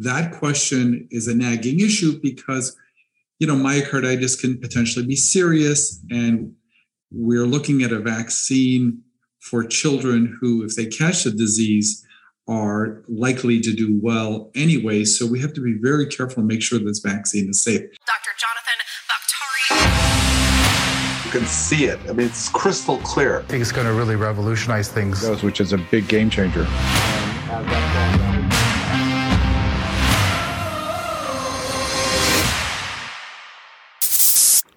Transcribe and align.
that 0.00 0.32
question 0.32 1.06
is 1.10 1.28
a 1.28 1.34
nagging 1.34 1.80
issue 1.80 2.18
because, 2.22 2.74
you 3.38 3.46
know, 3.46 3.54
myocarditis 3.54 4.40
can 4.40 4.58
potentially 4.58 5.06
be 5.06 5.16
serious. 5.16 6.00
And 6.10 6.54
we're 7.10 7.46
looking 7.46 7.82
at 7.82 7.92
a 7.92 8.00
vaccine 8.00 9.02
for 9.40 9.62
children 9.64 10.36
who, 10.40 10.64
if 10.64 10.74
they 10.74 10.86
catch 10.86 11.24
the 11.24 11.30
disease, 11.30 12.02
are 12.48 13.02
likely 13.08 13.60
to 13.60 13.74
do 13.74 14.00
well 14.02 14.50
anyway. 14.54 15.04
So 15.04 15.26
we 15.26 15.38
have 15.40 15.52
to 15.52 15.60
be 15.60 15.74
very 15.80 16.06
careful 16.06 16.38
and 16.40 16.48
make 16.48 16.62
sure 16.62 16.78
this 16.78 17.00
vaccine 17.00 17.50
is 17.50 17.60
safe. 17.62 17.80
Dr. 17.80 18.30
Jonathan 18.38 18.78
Bakhtari. 19.06 19.66
You 21.26 21.30
can 21.30 21.46
see 21.46 21.84
it. 21.84 21.98
I 22.08 22.14
mean, 22.14 22.26
it's 22.26 22.48
crystal 22.48 22.96
clear. 22.98 23.40
I 23.40 23.42
think 23.42 23.60
it's 23.60 23.72
going 23.72 23.86
to 23.86 23.92
really 23.92 24.16
revolutionize 24.16 24.88
things. 24.88 25.28
Which 25.42 25.60
is 25.60 25.74
a 25.74 25.78
big 25.78 26.08
game 26.08 26.30
changer. 26.30 26.66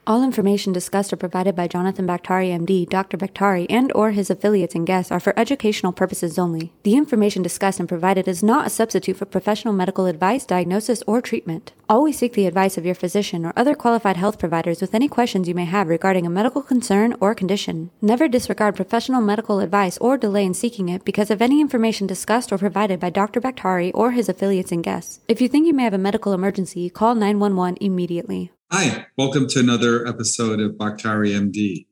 All 0.06 0.22
information 0.22 0.74
discussed 0.74 1.14
or 1.14 1.16
provided 1.16 1.56
by 1.56 1.70
Jonathan 1.70 2.06
Bakhtari, 2.06 2.50
MD, 2.50 2.90
Dr. 2.90 3.16
Bakhtari, 3.16 3.66
and 3.70 3.90
or 3.96 4.12
his 4.12 4.30
affiliates 4.30 4.76
and 4.76 4.86
guests 4.86 5.14
are 5.14 5.20
for 5.20 5.38
educational 5.40 5.94
purposes 5.94 6.38
only. 6.38 6.74
The 6.84 6.96
information 6.96 7.42
discussed 7.42 7.80
and 7.80 7.88
provided 7.88 8.28
is 8.28 8.44
not 8.44 8.68
a 8.68 8.70
substitute 8.70 9.16
for 9.16 9.26
professional 9.26 9.74
medical 9.74 10.06
advice, 10.06 10.46
diagnosis, 10.46 11.04
or 11.08 11.22
treatment. 11.22 11.72
Always 11.88 12.18
seek 12.18 12.34
the 12.34 12.48
advice 12.48 12.78
of 12.78 12.86
your 12.86 12.96
physician 12.96 13.46
or 13.46 13.54
other 13.56 13.76
qualified 13.76 14.18
health 14.18 14.40
providers 14.40 14.82
with 14.82 14.94
any 14.94 15.08
questions 15.08 15.48
you 15.48 15.56
may 15.56 15.64
have 15.64 15.88
regarding 15.88 16.26
a 16.26 16.30
medical 16.30 16.62
concern 16.62 17.16
or 17.22 17.34
condition. 17.34 17.90
Never 18.02 18.28
disregard 18.28 18.76
professional 18.76 19.22
medical 19.22 19.62
advice 19.62 19.98
or 20.00 20.18
delay 20.18 20.44
in 20.44 20.54
seeking 20.54 20.90
it 20.90 21.06
because 21.06 21.32
of 21.32 21.42
any 21.42 21.62
information 21.62 22.08
discussed 22.08 22.52
or 22.52 22.58
provided 22.58 23.00
by 23.00 23.10
Dr. 23.10 23.40
Bakhtari 23.40 23.92
or 23.94 24.12
his 24.12 24.28
affiliates 24.28 24.74
and 24.74 24.84
guests. 24.84 25.22
If 25.30 25.40
you 25.40 25.48
think 25.48 25.66
you 25.66 25.74
may 25.74 25.84
have 25.84 25.94
a 25.94 25.98
medical 25.98 26.34
emergency, 26.34 26.90
call 26.90 27.16
911 27.16 27.78
immediately. 27.80 28.52
Hi, 28.76 29.06
welcome 29.20 29.48
to 29.50 29.60
another 29.60 30.08
episode 30.08 30.60
of 30.60 30.72
Bakhtari 30.72 31.30
MD. 31.30 31.86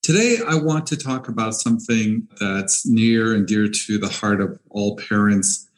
Today, 0.00 0.36
I 0.46 0.54
want 0.54 0.86
to 0.86 0.96
talk 0.96 1.26
about 1.26 1.54
something 1.54 2.28
that's 2.38 2.86
near 2.86 3.34
and 3.34 3.48
dear 3.48 3.66
to 3.66 3.98
the 3.98 4.08
heart 4.08 4.40
of 4.40 4.60
all 4.70 4.94
parents 4.94 5.68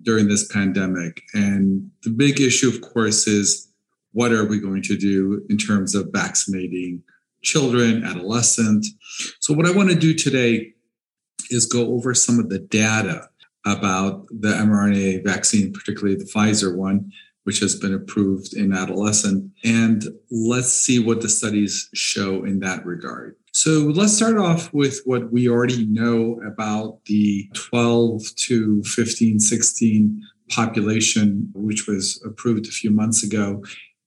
during 0.00 0.28
this 0.28 0.50
pandemic. 0.50 1.20
And 1.34 1.90
the 2.04 2.08
big 2.08 2.40
issue, 2.40 2.70
of 2.70 2.80
course, 2.80 3.26
is 3.26 3.70
what 4.12 4.32
are 4.32 4.46
we 4.46 4.60
going 4.60 4.80
to 4.80 4.96
do 4.96 5.44
in 5.50 5.58
terms 5.58 5.94
of 5.94 6.08
vaccinating 6.10 7.02
children, 7.42 8.02
adolescents? 8.02 8.90
So, 9.40 9.52
what 9.52 9.66
I 9.66 9.72
want 9.72 9.90
to 9.90 9.94
do 9.94 10.14
today 10.14 10.72
is 11.50 11.66
go 11.66 11.92
over 11.92 12.14
some 12.14 12.38
of 12.38 12.48
the 12.48 12.60
data 12.60 13.28
about 13.66 14.26
the 14.30 14.54
mRNA 14.54 15.22
vaccine, 15.22 15.70
particularly 15.70 16.14
the 16.14 16.30
Pfizer 16.34 16.74
one, 16.74 17.12
which 17.46 17.60
has 17.60 17.76
been 17.76 17.94
approved 17.94 18.54
in 18.54 18.72
adolescent. 18.72 19.48
And 19.64 20.02
let's 20.32 20.72
see 20.72 20.98
what 20.98 21.20
the 21.20 21.28
studies 21.28 21.88
show 21.94 22.42
in 22.42 22.58
that 22.58 22.84
regard. 22.84 23.36
So 23.52 23.92
let's 23.94 24.16
start 24.16 24.36
off 24.36 24.74
with 24.74 25.00
what 25.04 25.30
we 25.30 25.48
already 25.48 25.86
know 25.86 26.40
about 26.44 27.04
the 27.04 27.48
12 27.54 28.22
to 28.34 28.82
15, 28.82 29.38
16 29.38 30.22
population, 30.50 31.52
which 31.54 31.86
was 31.86 32.20
approved 32.26 32.66
a 32.66 32.72
few 32.72 32.90
months 32.90 33.22
ago. 33.22 33.62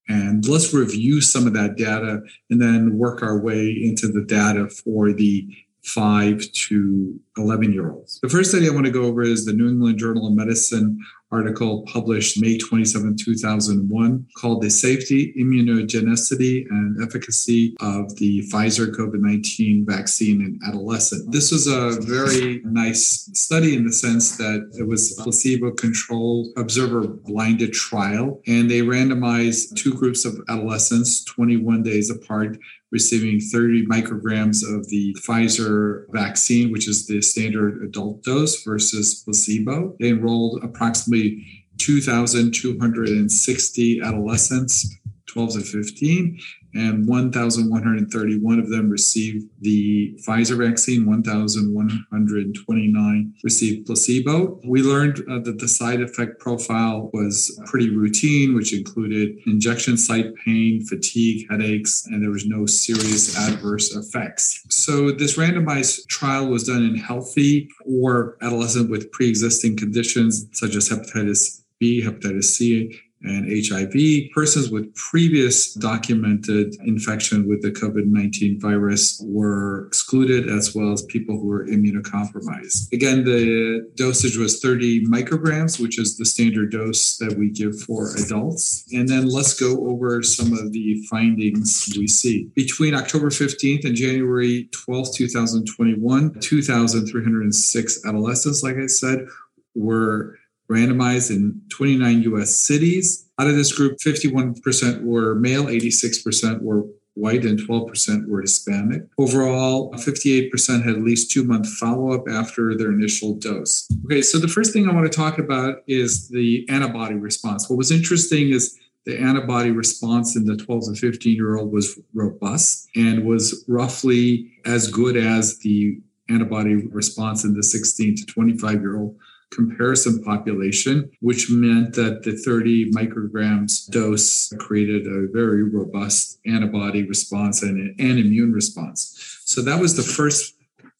And 0.10 0.46
let's 0.46 0.74
review 0.74 1.22
some 1.22 1.48
of 1.48 1.54
that 1.54 1.78
data 1.78 2.20
and 2.50 2.62
then 2.62 2.98
work 2.98 3.24
our 3.24 3.40
way 3.40 3.70
into 3.70 4.10
the 4.10 4.26
data 4.26 4.68
for 4.68 5.14
the 5.14 5.48
5 5.84 6.52
to 6.68 7.20
11 7.40 7.74
year 7.74 7.92
olds. 7.92 8.20
The 8.22 8.30
first 8.30 8.52
study 8.52 8.68
I 8.68 8.74
want 8.74 8.86
to 8.86 8.92
go 8.92 9.04
over 9.04 9.24
is 9.24 9.46
the 9.46 9.54
New 9.54 9.70
England 9.70 9.98
Journal 9.98 10.28
of 10.28 10.34
Medicine 10.34 11.00
article 11.32 11.84
published 11.84 12.42
May 12.42 12.58
27, 12.58 13.16
2001, 13.18 14.28
called 14.36 14.62
The 14.62 14.70
Safety, 14.70 15.34
Immunogenicity, 15.38 16.66
and 16.70 17.02
Efficacy 17.04 17.76
of 17.80 18.16
the 18.16 18.42
Pfizer 18.52 18.92
COVID 18.92 19.20
19 19.20 19.86
Vaccine 19.86 20.42
in 20.42 20.60
Adolescents. 20.68 21.28
This 21.28 21.52
was 21.52 21.68
a 21.68 22.00
very 22.02 22.62
nice 22.66 23.30
study 23.34 23.76
in 23.76 23.86
the 23.86 23.94
sense 23.94 24.38
that 24.38 24.72
it 24.80 24.88
was 24.88 25.18
a 25.20 25.24
placebo 25.24 25.72
controlled, 25.72 26.48
observer 26.58 27.08
blinded 27.08 27.74
trial, 27.74 28.42
and 28.48 28.70
they 28.70 28.82
randomized 28.82 29.76
two 29.76 29.94
groups 29.94 30.26
of 30.26 30.40
adolescents 30.50 31.24
21 31.26 31.84
days 31.84 32.10
apart 32.10 32.58
receiving 32.92 33.40
30 33.40 33.86
micrograms 33.86 34.64
of 34.64 34.88
the 34.90 35.16
Pfizer 35.20 36.06
vaccine, 36.10 36.72
which 36.72 36.88
is 36.88 37.06
the 37.06 37.22
standard 37.30 37.84
adult 37.84 38.24
dose, 38.24 38.64
versus 38.64 39.22
placebo. 39.24 39.96
They 40.00 40.10
enrolled 40.10 40.64
approximately 40.64 41.46
2,260 41.78 44.02
adolescents, 44.02 44.98
12 45.28 45.54
to 45.54 45.62
15, 45.62 46.40
and 46.74 47.08
1,131 47.08 48.60
of 48.60 48.70
them 48.70 48.90
received 48.90 49.48
the 49.62 50.18
Pfizer 50.26 50.58
vaccine, 50.58 51.06
1,129 51.06 53.34
received 53.44 53.86
placebo. 53.86 54.60
We 54.66 54.82
learned 54.82 55.20
uh, 55.30 55.40
that 55.40 55.60
the 55.60 55.68
side 55.68 56.00
effect 56.02 56.40
profile 56.40 57.10
was 57.14 57.60
pretty 57.66 57.90
routine, 57.90 58.56
which 58.56 58.74
included 58.74 59.38
injection 59.48 59.98
site 59.98 60.34
pain, 60.46 60.86
fatigue, 60.86 61.48
headaches, 61.50 62.06
and 62.06 62.22
there 62.22 62.32
was 62.32 62.46
no 62.46 62.66
serious 62.66 63.38
adverse 63.38 63.96
effects. 63.96 64.64
So, 64.70 65.12
this 65.12 65.38
randomized 65.38 66.08
trial 66.08 66.48
was 66.48 66.64
done 66.64 66.84
in 66.84 66.96
healthy 66.96 67.70
or 67.86 68.38
adolescent 68.42 68.90
with 68.90 69.12
pre 69.12 69.30
existing 69.30 69.78
conditions 69.78 70.48
such 70.52 70.76
as 70.76 70.90
hepatitis 70.90 71.62
B, 71.80 72.04
hepatitis 72.04 72.46
C, 72.46 73.00
and 73.22 73.46
HIV. 73.50 74.32
Persons 74.34 74.70
with 74.70 74.94
previous 74.96 75.74
documented 75.74 76.76
infection 76.86 77.48
with 77.48 77.62
the 77.62 77.72
COVID 77.72 78.06
19 78.06 78.60
virus 78.60 79.22
were 79.26 79.88
excluded, 79.88 80.50
as 80.50 80.74
well 80.74 80.92
as 80.92 81.04
people 81.04 81.38
who 81.38 81.48
were 81.48 81.66
immunocompromised. 81.66 82.92
Again, 82.94 83.26
the 83.26 83.90
dosage 83.96 84.38
was 84.38 84.60
30 84.62 85.06
micrograms, 85.06 85.80
which 85.80 86.00
is 86.00 86.18
the 86.18 86.26
standard 86.26 86.72
dose 86.72 87.18
that 87.18 87.38
we 87.38 87.50
give 87.50 87.80
for 87.82 88.16
adults. 88.16 88.86
And 88.94 89.08
then 89.08 89.28
let's 89.28 89.60
go 89.60 89.88
over 89.90 90.24
some 90.24 90.54
of 90.54 90.72
the 90.72 91.02
findings 91.10 91.94
we 91.98 92.08
see. 92.08 92.50
Between 92.56 92.96
October 92.96 93.30
15th 93.30 93.86
and 93.86 93.96
January 93.96 94.70
12th, 94.72 95.16
2021, 95.16 96.40
2,306 96.40 98.06
adolescents, 98.06 98.64
like 98.64 98.78
I 98.78 98.88
said, 98.88 99.28
were 99.76 100.39
randomized 100.70 101.32
in 101.32 101.62
29 101.70 102.24
US 102.34 102.56
cities. 102.56 103.26
Out 103.40 103.48
of 103.48 103.56
this 103.56 103.74
group, 103.74 103.98
51% 104.00 105.04
were 105.04 105.36
male, 105.36 105.66
86% 105.66 106.62
were 106.62 106.84
white, 107.16 107.44
and 107.44 107.60
12% 107.60 108.28
were 108.28 108.42
Hispanic. 108.42 109.04
Overall, 109.18 109.92
58% 109.94 110.84
had 110.86 110.96
at 110.96 111.02
least 111.02 111.32
two 111.32 111.44
month 111.44 111.68
follow 111.68 112.14
up 112.14 112.28
after 112.30 112.76
their 112.76 112.92
initial 112.92 113.34
dose. 113.36 113.88
Okay, 114.06 114.22
so 114.22 114.38
the 114.38 114.48
first 114.48 114.72
thing 114.74 114.88
I 114.88 114.94
want 114.94 115.12
to 115.12 115.16
talk 115.16 115.38
about 115.38 115.84
is 115.88 116.30
the 116.30 116.66
antibody 116.70 117.16
response. 117.16 117.70
What 117.70 117.78
was 117.78 117.92
interesting 117.92 118.50
is 118.50 118.78
the 119.06 119.18
antibody 119.18 119.72
response 119.72 120.36
in 120.36 120.46
the 120.46 120.56
12 120.56 120.94
to 120.94 120.96
15 120.96 121.36
year 121.36 121.58
old 121.58 121.72
was 121.72 122.00
robust 122.14 122.90
and 122.96 123.26
was 123.26 123.66
roughly 123.68 124.52
as 124.66 124.90
good 124.90 125.18
as 125.18 125.58
the 125.60 126.00
antibody 126.30 126.76
response 126.76 127.44
in 127.44 127.54
the 127.54 127.64
16 127.64 128.18
to 128.18 128.26
25 128.26 128.82
year 128.82 128.98
old 128.98 129.18
comparison 129.52 130.24
population, 130.24 131.10
which 131.22 131.50
meant 131.50 131.96
that 131.96 132.24
the 132.24 132.34
30 132.34 132.92
micrograms 132.92 133.90
dose 133.90 134.54
created 134.60 135.08
a 135.08 135.28
very 135.32 135.64
robust 135.64 136.40
antibody 136.46 137.04
response 137.04 137.64
and 137.64 138.00
an 138.00 138.18
immune 138.18 138.54
response. 138.54 139.40
So 139.46 139.62
that 139.64 139.80
was 139.80 139.96
the 139.96 140.04
first 140.04 140.56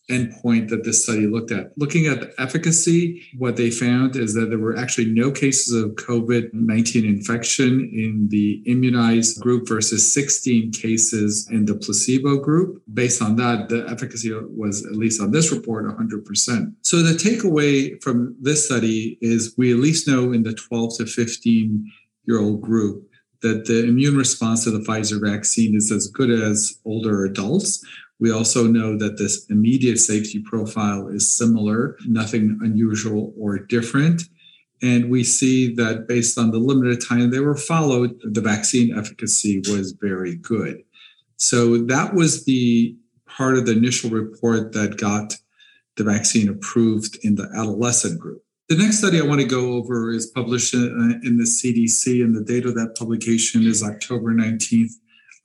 endpoint 0.10 0.70
that 0.70 0.84
this 0.84 1.04
study 1.04 1.28
looked 1.28 1.52
at. 1.52 1.72
Looking 1.78 2.08
at 2.08 2.20
the 2.20 2.42
efficacy, 2.42 3.24
what 3.38 3.56
they 3.56 3.72
found 3.72 4.16
is 4.16 4.34
that 4.34 4.50
there 4.50 4.60
were 4.60 4.76
actually 4.76 5.12
no 5.12 5.32
cases 5.32 5.74
of 5.74 5.92
COVID 5.92 6.54
19 6.54 7.06
infection 7.06 7.90
in 7.94 8.28
the 8.30 8.62
immunized 8.66 9.40
group 9.40 9.68
versus 9.68 10.12
16 10.12 10.72
cases 10.72 11.48
in 11.50 11.66
the 11.66 11.76
placebo 11.76 12.38
group. 12.38 12.82
Based 12.94 13.22
on 13.22 13.36
that, 13.38 13.70
the 13.70 13.88
efficacy 13.90 14.34
was, 14.34 14.86
at 14.86 14.96
least 14.96 15.22
on 15.22 15.32
this 15.32 15.52
report, 15.52 15.86
100%. 15.86 16.74
So 16.82 16.98
the 16.98 17.14
takeaway 17.14 18.02
from 18.04 18.36
this 18.42 18.66
study 18.66 19.18
is 19.22 19.54
we 19.58 19.72
at 19.72 19.80
least 19.80 20.08
know 20.08 20.32
in 20.32 20.44
the 20.44 20.54
12 20.54 20.98
to 20.98 21.06
15 21.06 21.92
year 22.26 22.40
old 22.40 22.62
group 22.62 23.10
that 23.42 23.66
the 23.66 23.86
immune 23.86 24.18
response 24.18 24.64
to 24.64 24.72
the 24.72 24.80
Pfizer 24.80 25.20
vaccine 25.22 25.76
is 25.76 25.92
as 25.92 26.08
good 26.08 26.30
as 26.30 26.80
older 26.86 27.26
adults. 27.26 27.84
We 28.20 28.32
also 28.32 28.68
know 28.68 28.98
that 28.98 29.18
this 29.18 29.46
immediate 29.50 29.98
safety 29.98 30.40
profile 30.40 31.08
is 31.08 31.28
similar, 31.28 31.98
nothing 32.06 32.60
unusual 32.62 33.34
or 33.40 33.60
different. 33.60 34.24
And 34.82 35.10
we 35.10 35.24
see 35.24 35.74
that 35.76 36.08
based 36.08 36.38
on 36.38 36.52
the 36.52 36.58
limited 36.58 37.02
time 37.08 37.32
they 37.32 37.40
were 37.40 37.56
followed, 37.56 38.20
the 38.24 38.42
vaccine 38.42 38.98
efficacy 38.98 39.62
was 39.70 39.94
very 39.94 40.36
good. 40.36 40.84
So 41.38 41.78
that 41.86 42.14
was 42.14 42.46
the 42.46 42.96
part 43.26 43.58
of 43.58 43.66
the 43.66 43.72
initial 43.72 44.10
report 44.10 44.74
that 44.74 44.98
got 44.98 45.36
the 45.96 46.04
vaccine 46.04 46.50
approved 46.50 47.18
in 47.24 47.36
the 47.36 47.50
adolescent 47.56 48.20
group. 48.20 48.44
The 48.68 48.78
next 48.78 49.00
study 49.00 49.20
I 49.20 49.26
want 49.26 49.42
to 49.42 49.48
go 49.48 49.74
over 49.74 50.12
is 50.12 50.28
published 50.28 50.74
in, 50.74 51.22
in 51.24 51.38
the 51.38 51.44
CDC, 51.44 52.24
and 52.24 52.36
the 52.36 52.44
date 52.44 52.66
of 52.66 52.76
that 52.76 52.96
publication 52.98 53.66
is 53.66 53.82
October 53.82 54.34
19th 54.34 54.92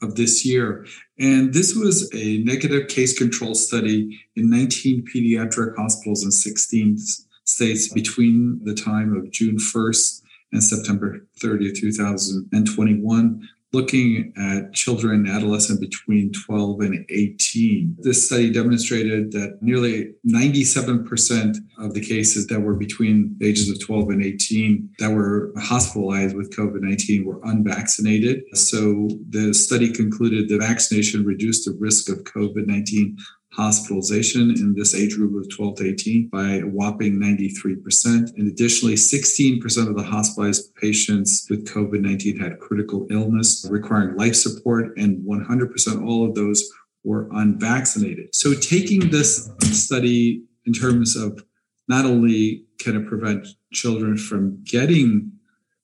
of 0.05 0.15
this 0.15 0.45
year. 0.47 0.87
And 1.19 1.53
this 1.53 1.75
was 1.75 2.11
a 2.15 2.39
negative 2.39 2.89
case 2.89 3.17
control 3.17 3.55
study 3.55 4.21
in 4.37 4.51
19 4.51 5.05
pediatric 5.13 5.77
hospitals 5.77 6.25
in 6.25 6.31
16 6.31 6.99
states 7.45 7.89
between 7.93 8.61
the 8.65 8.75
time 8.75 9.17
of 9.17 9.31
June 9.31 9.57
1st 9.57 10.23
and 10.53 10.63
September 10.63 11.27
30, 11.41 11.73
2021 11.73 13.49
looking 13.75 14.33
at 14.37 14.73
children 14.73 15.27
and 15.27 15.29
adolescents 15.29 15.81
between 15.81 16.33
12 16.33 16.81
and 16.81 17.05
18. 17.09 17.97
This 17.99 18.25
study 18.27 18.51
demonstrated 18.51 19.33
that 19.33 19.59
nearly 19.61 20.15
97% 20.27 21.57
of 21.79 21.93
the 21.93 22.01
cases 22.01 22.47
that 22.47 22.61
were 22.61 22.75
between 22.75 23.35
the 23.39 23.49
ages 23.49 23.69
of 23.69 23.85
12 23.85 24.11
and 24.11 24.25
18 24.25 24.91
that 24.99 25.11
were 25.11 25.53
hospitalized 25.59 26.37
with 26.37 26.55
COVID 26.57 26.81
19 26.81 27.25
were 27.25 27.41
unvaccinated. 27.45 28.45
So 28.55 29.09
the 29.29 29.53
study 29.53 29.93
concluded 29.93 30.49
that 30.49 30.61
vaccination 30.61 31.25
reduced 31.25 31.65
the 31.65 31.77
risk 31.79 32.09
of 32.09 32.25
COVID 32.25 32.67
19 32.67 33.19
hospitalization 33.57 34.51
in 34.51 34.75
this 34.75 34.95
age 34.95 35.15
group 35.15 35.35
of 35.41 35.49
12 35.55 35.77
to 35.77 35.89
18 35.89 36.29
by 36.29 36.57
a 36.57 36.63
whopping 36.63 37.15
93%. 37.15 38.35
And 38.37 38.49
additionally, 38.49 38.95
16% 38.95 39.89
of 39.89 39.97
the 39.97 40.03
hospitalized 40.03 40.75
patients 40.75 41.47
with 41.49 41.67
COVID 41.69 42.01
19 42.01 42.39
had 42.39 42.59
critical 42.59 43.07
illness 43.11 43.67
requiring 43.71 44.17
life 44.17 44.35
support, 44.35 44.97
and 44.97 45.25
100% 45.25 46.07
all 46.07 46.25
of 46.29 46.35
those 46.35 46.69
were 47.05 47.29
unvaccinated. 47.33 48.35
So, 48.35 48.55
taking 48.55 49.11
this 49.11 49.51
study 49.61 50.43
in 50.67 50.73
terms 50.73 51.17
of 51.17 51.45
not 51.89 52.05
only 52.05 52.65
can 52.79 52.97
it 52.97 53.07
prevent 53.07 53.47
children 53.73 54.17
from 54.17 54.63
getting 54.65 55.31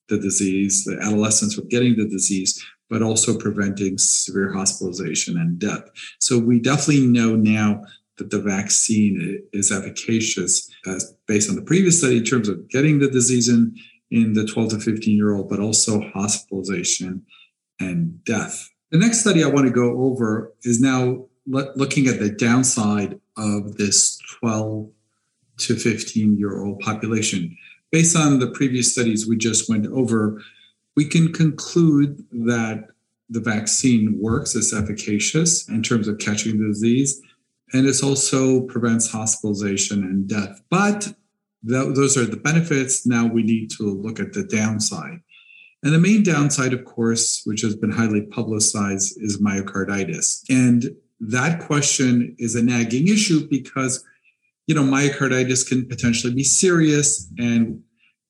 the 0.09 0.19
disease, 0.19 0.85
the 0.85 0.99
adolescents 1.01 1.55
from 1.55 1.69
getting 1.69 1.97
the 1.97 2.09
disease, 2.09 2.63
but 2.91 3.03
also 3.03 3.39
preventing 3.39 3.97
severe 3.97 4.53
hospitalization 4.53 5.39
and 5.39 5.59
death. 5.59 5.89
So 6.19 6.39
we 6.39 6.59
definitely 6.59 7.07
know 7.07 7.37
now 7.37 7.85
that 8.19 8.31
the 8.31 8.41
vaccine 8.41 9.41
is 9.53 9.73
efficacious 9.73 10.69
as 10.87 11.15
based 11.27 11.49
on 11.49 11.57
the 11.57 11.63
previous 11.63 11.99
study 11.99 12.19
in 12.19 12.25
terms 12.25 12.49
of 12.49 12.69
getting 12.69 12.99
the 12.99 13.09
disease 13.09 13.49
in, 13.49 13.75
in 14.11 14.35
the 14.35 14.45
12 14.45 14.71
to 14.71 14.81
15 14.81 15.17
year 15.17 15.35
old, 15.35 15.49
but 15.49 15.61
also 15.61 16.03
hospitalization 16.13 17.25
and 17.79 18.23
death. 18.25 18.69
The 18.91 18.99
next 18.99 19.21
study 19.21 19.45
I 19.45 19.49
want 19.49 19.67
to 19.67 19.73
go 19.73 20.03
over 20.03 20.53
is 20.65 20.81
now 20.81 21.27
looking 21.47 22.09
at 22.09 22.19
the 22.19 22.31
downside 22.31 23.19
of 23.37 23.77
this 23.77 24.19
12 24.41 24.91
to 25.59 25.77
15 25.77 26.37
year 26.37 26.61
old 26.61 26.81
population. 26.81 27.57
Based 27.93 28.17
on 28.17 28.39
the 28.39 28.51
previous 28.51 28.93
studies 28.93 29.29
we 29.29 29.37
just 29.37 29.69
went 29.69 29.87
over, 29.87 30.43
we 30.97 31.05
can 31.05 31.33
conclude 31.33 32.25
that 32.31 32.89
the 33.29 33.41
vaccine 33.41 34.19
works, 34.21 34.57
it's 34.57 34.75
efficacious 34.75 35.69
in 35.69 35.83
terms 35.83 36.09
of 36.09 36.19
catching 36.19 36.59
the 36.59 36.67
disease, 36.67 37.21
and 37.73 37.87
it 37.87 38.03
also 38.03 38.63
prevents 38.63 39.11
hospitalization 39.11 40.03
and 40.03 40.29
death. 40.29 40.61
But 40.69 41.03
th- 41.69 41.95
those 41.95 42.17
are 42.17 42.27
the 42.27 42.37
benefits. 42.37 43.07
Now 43.07 43.27
we 43.27 43.43
need 43.45 43.71
to 43.73 43.85
look 43.85 44.19
at 44.19 44.33
the 44.33 44.43
downside. 44.43 45.21
And 45.83 45.95
the 45.95 45.99
main 45.99 46.23
downside, 46.23 46.73
of 46.73 46.85
course, 46.85 47.43
which 47.45 47.63
has 47.63 47.75
been 47.75 47.93
highly 47.93 48.23
publicized, 48.23 49.17
is 49.23 49.41
myocarditis. 49.41 50.43
And 50.51 50.97
that 51.21 51.61
question 51.61 52.35
is 52.39 52.55
a 52.55 52.63
nagging 52.63 53.09
issue 53.09 53.49
because, 53.49 54.05
you 54.67 54.75
know, 54.75 54.83
myocarditis 54.83 55.67
can 55.67 55.87
potentially 55.87 56.35
be 56.35 56.45
serious. 56.45 57.31
And 57.39 57.83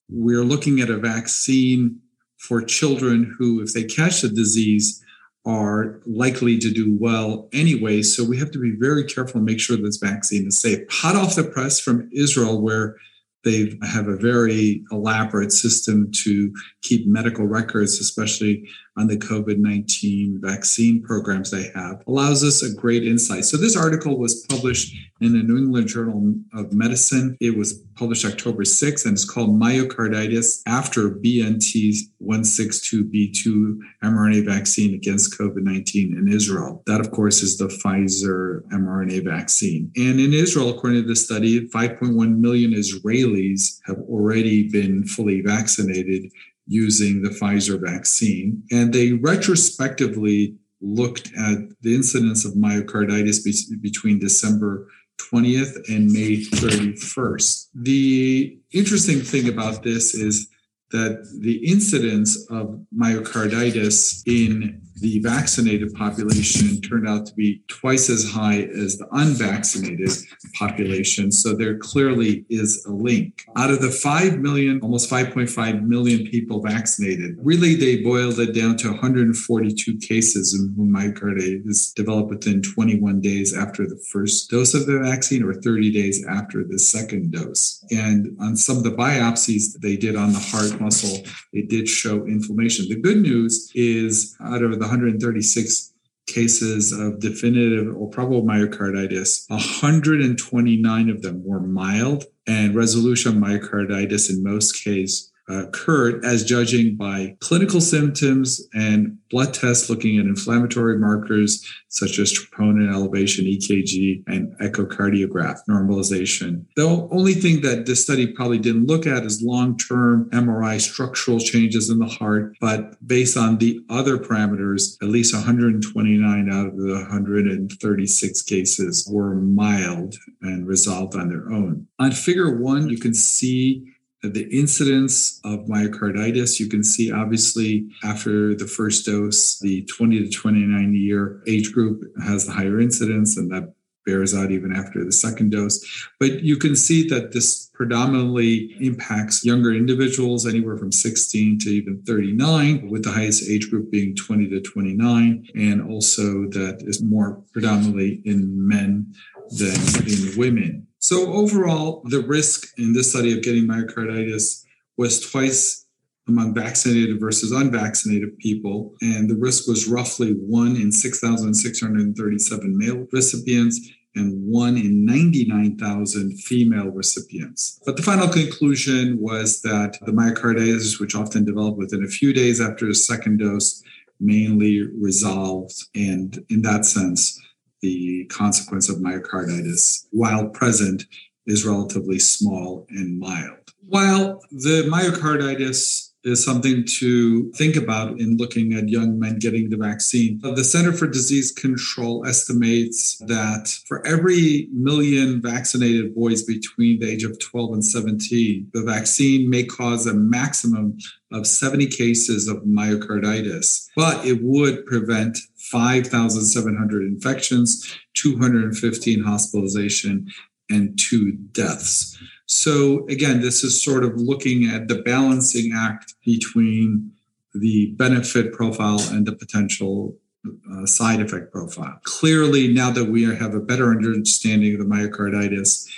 we're 0.08 0.44
looking 0.44 0.80
at 0.80 0.90
a 0.90 0.98
vaccine 0.98 2.00
for 2.40 2.62
children 2.62 3.34
who, 3.38 3.62
if 3.62 3.74
they 3.74 3.84
catch 3.84 4.22
the 4.22 4.28
disease, 4.28 5.02
are 5.46 6.00
likely 6.06 6.58
to 6.58 6.70
do 6.70 6.96
well 6.98 7.48
anyway. 7.52 8.02
So 8.02 8.24
we 8.24 8.38
have 8.38 8.50
to 8.52 8.58
be 8.58 8.72
very 8.78 9.04
careful 9.04 9.38
and 9.38 9.46
make 9.46 9.60
sure 9.60 9.76
this 9.76 9.96
vaccine 9.98 10.46
is 10.46 10.58
safe. 10.58 10.80
Hot 10.90 11.16
off 11.16 11.36
the 11.36 11.44
press 11.44 11.80
from 11.80 12.10
Israel, 12.12 12.60
where 12.60 12.96
they 13.44 13.78
have 13.82 14.06
a 14.06 14.16
very 14.16 14.84
elaborate 14.90 15.52
system 15.52 16.10
to 16.24 16.52
keep 16.82 17.06
medical 17.06 17.46
records, 17.46 18.00
especially 18.00 18.68
on 18.96 19.06
the 19.06 19.16
COVID 19.16 19.58
19 19.58 20.40
vaccine 20.42 21.02
programs 21.02 21.50
they 21.50 21.70
have, 21.74 22.02
allows 22.06 22.42
us 22.44 22.62
a 22.62 22.74
great 22.74 23.04
insight. 23.04 23.44
So, 23.44 23.56
this 23.56 23.76
article 23.76 24.18
was 24.18 24.46
published 24.48 24.94
in 25.20 25.32
the 25.32 25.42
New 25.42 25.58
England 25.58 25.88
Journal 25.88 26.34
of 26.54 26.72
Medicine. 26.72 27.36
It 27.40 27.56
was 27.56 27.74
published 27.94 28.24
October 28.24 28.62
6th 28.62 29.04
and 29.04 29.12
it's 29.12 29.24
called 29.24 29.50
Myocarditis 29.50 30.62
After 30.66 31.10
BNT 31.10 31.94
162b2 32.22 33.78
mRNA 34.02 34.46
Vaccine 34.46 34.94
Against 34.94 35.38
COVID 35.38 35.62
19 35.62 36.16
in 36.16 36.32
Israel. 36.32 36.82
That, 36.86 37.00
of 37.00 37.10
course, 37.10 37.42
is 37.42 37.58
the 37.58 37.66
Pfizer 37.68 38.62
mRNA 38.72 39.24
vaccine. 39.24 39.90
And 39.96 40.20
in 40.20 40.32
Israel, 40.32 40.70
according 40.70 41.02
to 41.02 41.08
the 41.08 41.16
study, 41.16 41.68
5.1 41.68 42.38
million 42.38 42.72
Israelis 42.72 43.80
have 43.86 43.98
already 44.08 44.68
been 44.68 45.04
fully 45.04 45.42
vaccinated 45.42 46.30
using 46.70 47.20
the 47.20 47.30
Pfizer 47.30 47.78
vaccine. 47.80 48.62
And 48.70 48.94
they 48.94 49.12
retrospectively 49.14 50.54
looked 50.80 51.32
at 51.36 51.58
the 51.82 51.94
incidence 51.94 52.44
of 52.44 52.52
myocarditis 52.52 53.44
be- 53.44 53.76
between 53.80 54.20
December 54.20 54.88
20th 55.18 55.74
and 55.88 56.10
May 56.12 56.36
31st. 56.36 57.66
The 57.74 58.56
interesting 58.72 59.20
thing 59.20 59.48
about 59.48 59.82
this 59.82 60.14
is 60.14 60.48
that 60.92 61.28
the 61.40 61.56
incidence 61.66 62.46
of 62.50 62.80
myocarditis 62.96 64.22
in 64.26 64.80
the 65.00 65.18
vaccinated 65.20 65.94
population 65.94 66.80
turned 66.82 67.08
out 67.08 67.26
to 67.26 67.34
be 67.34 67.62
twice 67.68 68.10
as 68.10 68.30
high 68.30 68.62
as 68.62 68.98
the 68.98 69.08
unvaccinated 69.12 70.10
population. 70.54 71.32
So 71.32 71.54
there 71.54 71.78
clearly 71.78 72.44
is 72.50 72.84
a 72.86 72.92
link. 72.92 73.46
Out 73.56 73.70
of 73.70 73.80
the 73.80 73.90
5 73.90 74.38
million, 74.38 74.80
almost 74.82 75.10
5.5 75.10 75.82
million 75.82 76.26
people 76.26 76.62
vaccinated, 76.62 77.36
really 77.42 77.74
they 77.74 78.02
boiled 78.02 78.38
it 78.38 78.54
down 78.54 78.76
to 78.78 78.90
142 78.90 79.98
cases 79.98 80.54
in 80.54 80.74
whom 80.76 80.92
myocarditis 80.92 81.94
developed 81.94 82.30
within 82.30 82.62
21 82.62 83.20
days 83.20 83.56
after 83.56 83.86
the 83.86 84.00
first 84.12 84.50
dose 84.50 84.74
of 84.74 84.86
the 84.86 84.98
vaccine 84.98 85.42
or 85.42 85.54
30 85.54 85.92
days 85.92 86.24
after 86.28 86.64
the 86.64 86.78
second 86.78 87.32
dose. 87.32 87.84
And 87.90 88.36
on 88.40 88.56
some 88.56 88.76
of 88.76 88.84
the 88.84 88.90
biopsies 88.90 89.78
they 89.80 89.96
did 89.96 90.16
on 90.16 90.32
the 90.32 90.38
heart 90.38 90.80
muscle, 90.80 91.24
it 91.52 91.68
did 91.68 91.88
show 91.88 92.26
inflammation. 92.26 92.88
The 92.88 93.00
good 93.00 93.18
news 93.18 93.70
is 93.74 94.36
out 94.40 94.62
of 94.62 94.78
the 94.78 94.89
136 94.90 95.92
cases 96.26 96.92
of 96.92 97.20
definitive 97.20 97.94
or 97.96 98.10
probable 98.10 98.42
myocarditis, 98.42 99.48
129 99.48 101.10
of 101.10 101.22
them 101.22 101.44
were 101.44 101.60
mild, 101.60 102.24
and 102.46 102.74
resolution 102.74 103.36
of 103.36 103.42
myocarditis 103.42 104.30
in 104.30 104.42
most 104.42 104.82
cases 104.82 105.29
Uh, 105.50 105.64
occurred 105.64 106.24
as 106.24 106.44
judging 106.44 106.94
by 106.96 107.36
clinical 107.40 107.80
symptoms 107.80 108.68
and 108.72 109.18
blood 109.30 109.52
tests 109.52 109.90
looking 109.90 110.18
at 110.18 110.26
inflammatory 110.26 110.98
markers 110.98 111.66
such 111.88 112.18
as 112.18 112.32
troponin 112.32 112.92
elevation, 112.92 113.44
EKG, 113.44 114.22
and 114.28 114.56
echocardiograph 114.58 115.58
normalization. 115.68 116.64
The 116.76 117.08
only 117.10 117.34
thing 117.34 117.62
that 117.62 117.86
this 117.86 118.02
study 118.02 118.28
probably 118.28 118.58
didn't 118.58 118.86
look 118.86 119.06
at 119.06 119.24
is 119.24 119.42
long 119.42 119.76
term 119.76 120.30
MRI 120.30 120.80
structural 120.80 121.40
changes 121.40 121.90
in 121.90 121.98
the 121.98 122.06
heart, 122.06 122.54
but 122.60 122.94
based 123.06 123.36
on 123.36 123.58
the 123.58 123.80
other 123.88 124.18
parameters, 124.18 124.96
at 125.02 125.08
least 125.08 125.34
129 125.34 126.52
out 126.52 126.66
of 126.66 126.76
the 126.76 126.92
136 126.92 128.42
cases 128.42 129.08
were 129.10 129.34
mild 129.34 130.14
and 130.42 130.66
resolved 130.66 131.16
on 131.16 131.28
their 131.28 131.50
own. 131.50 131.88
On 131.98 132.12
figure 132.12 132.56
one, 132.56 132.88
you 132.88 132.98
can 132.98 133.14
see 133.14 133.84
the 134.22 134.48
incidence 134.56 135.40
of 135.44 135.60
myocarditis. 135.60 136.60
You 136.60 136.68
can 136.68 136.84
see 136.84 137.10
obviously 137.10 137.88
after 138.04 138.54
the 138.54 138.66
first 138.66 139.06
dose, 139.06 139.58
the 139.58 139.84
20 139.84 140.24
to 140.24 140.30
29 140.30 140.94
year 140.94 141.42
age 141.46 141.72
group 141.72 142.02
has 142.22 142.46
the 142.46 142.52
higher 142.52 142.80
incidence, 142.80 143.36
and 143.36 143.50
that 143.50 143.72
bears 144.06 144.34
out 144.34 144.50
even 144.50 144.74
after 144.74 145.04
the 145.04 145.12
second 145.12 145.50
dose. 145.50 145.84
But 146.18 146.42
you 146.42 146.56
can 146.56 146.74
see 146.74 147.06
that 147.08 147.32
this 147.32 147.70
predominantly 147.74 148.76
impacts 148.80 149.44
younger 149.44 149.72
individuals, 149.72 150.46
anywhere 150.46 150.76
from 150.76 150.92
16 150.92 151.58
to 151.60 151.70
even 151.70 152.02
39, 152.02 152.88
with 152.90 153.04
the 153.04 153.12
highest 153.12 153.48
age 153.48 153.70
group 153.70 153.90
being 153.90 154.14
20 154.14 154.48
to 154.48 154.60
29, 154.60 155.46
and 155.54 155.82
also 155.90 156.46
that 156.50 156.82
is 156.86 157.02
more 157.02 157.42
predominantly 157.52 158.20
in 158.24 158.68
men 158.68 159.14
than 159.50 159.76
in 160.06 160.36
women. 160.38 160.86
So 161.00 161.32
overall, 161.32 162.02
the 162.04 162.20
risk 162.20 162.78
in 162.78 162.92
this 162.92 163.10
study 163.10 163.32
of 163.32 163.42
getting 163.42 163.66
myocarditis 163.66 164.64
was 164.96 165.18
twice 165.20 165.86
among 166.28 166.54
vaccinated 166.54 167.18
versus 167.18 167.52
unvaccinated 167.52 168.38
people. 168.38 168.94
And 169.00 169.28
the 169.28 169.36
risk 169.36 169.66
was 169.66 169.88
roughly 169.88 170.32
one 170.34 170.76
in 170.76 170.92
6,637 170.92 172.78
male 172.78 173.06
recipients 173.12 173.90
and 174.14 174.46
one 174.46 174.76
in 174.76 175.04
99,000 175.06 176.38
female 176.38 176.88
recipients. 176.88 177.80
But 177.86 177.96
the 177.96 178.02
final 178.02 178.28
conclusion 178.28 179.18
was 179.20 179.62
that 179.62 179.98
the 180.04 180.12
myocarditis, 180.12 181.00
which 181.00 181.14
often 181.14 181.44
developed 181.44 181.78
within 181.78 182.04
a 182.04 182.08
few 182.08 182.32
days 182.32 182.60
after 182.60 182.86
the 182.86 182.94
second 182.94 183.38
dose, 183.38 183.82
mainly 184.18 184.82
resolved. 184.82 185.74
And 185.94 186.44
in 186.50 186.62
that 186.62 186.84
sense, 186.84 187.40
the 187.82 188.24
consequence 188.26 188.88
of 188.88 188.96
myocarditis, 188.96 190.06
while 190.10 190.48
present, 190.48 191.04
is 191.46 191.66
relatively 191.66 192.18
small 192.18 192.86
and 192.90 193.18
mild. 193.18 193.56
While 193.86 194.40
the 194.50 194.84
myocarditis 194.88 196.09
is 196.24 196.44
something 196.44 196.84
to 196.84 197.50
think 197.52 197.76
about 197.76 198.20
in 198.20 198.36
looking 198.36 198.74
at 198.74 198.88
young 198.88 199.18
men 199.18 199.38
getting 199.38 199.70
the 199.70 199.76
vaccine. 199.76 200.38
The 200.42 200.64
Center 200.64 200.92
for 200.92 201.06
Disease 201.06 201.50
Control 201.50 202.26
estimates 202.26 203.16
that 203.26 203.68
for 203.86 204.06
every 204.06 204.68
million 204.72 205.40
vaccinated 205.40 206.14
boys 206.14 206.42
between 206.42 207.00
the 207.00 207.10
age 207.10 207.24
of 207.24 207.38
12 207.38 207.72
and 207.72 207.84
17, 207.84 208.70
the 208.74 208.82
vaccine 208.82 209.48
may 209.48 209.64
cause 209.64 210.06
a 210.06 210.14
maximum 210.14 210.98
of 211.32 211.46
70 211.46 211.86
cases 211.86 212.48
of 212.48 212.58
myocarditis, 212.58 213.88
but 213.96 214.24
it 214.26 214.42
would 214.42 214.84
prevent 214.86 215.38
5,700 215.56 217.02
infections, 217.02 217.96
215 218.14 219.22
hospitalization, 219.22 220.28
and 220.68 220.98
two 220.98 221.32
deaths. 221.52 222.18
So 222.50 223.06
again, 223.08 223.40
this 223.40 223.62
is 223.62 223.80
sort 223.80 224.02
of 224.02 224.16
looking 224.16 224.66
at 224.66 224.88
the 224.88 225.02
balancing 225.02 225.72
act 225.72 226.14
between 226.24 227.12
the 227.54 227.92
benefit 227.92 228.52
profile 228.52 228.98
and 229.12 229.24
the 229.24 229.36
potential 229.36 230.16
uh, 230.44 230.84
side 230.84 231.20
effect 231.20 231.52
profile. 231.52 232.00
Clearly, 232.02 232.66
now 232.66 232.90
that 232.90 233.04
we 233.04 233.22
have 233.22 233.54
a 233.54 233.60
better 233.60 233.92
understanding 233.92 234.74
of 234.74 234.80
the 234.80 234.84
myocarditis 234.84 235.88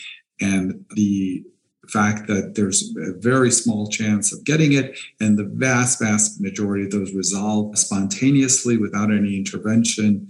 and 0.42 0.84
the 0.90 1.42
fact 1.88 2.26
that 2.26 2.54
there's 2.54 2.94
a 2.98 3.14
very 3.18 3.50
small 3.50 3.88
chance 3.88 4.30
of 4.30 4.44
getting 4.44 4.72
it, 4.74 4.98
and 5.20 5.38
the 5.38 5.50
vast, 5.54 6.00
vast 6.02 6.38
majority 6.38 6.84
of 6.84 6.90
those 6.90 7.14
resolve 7.14 7.78
spontaneously 7.78 8.76
without 8.76 9.10
any 9.10 9.38
intervention, 9.38 10.28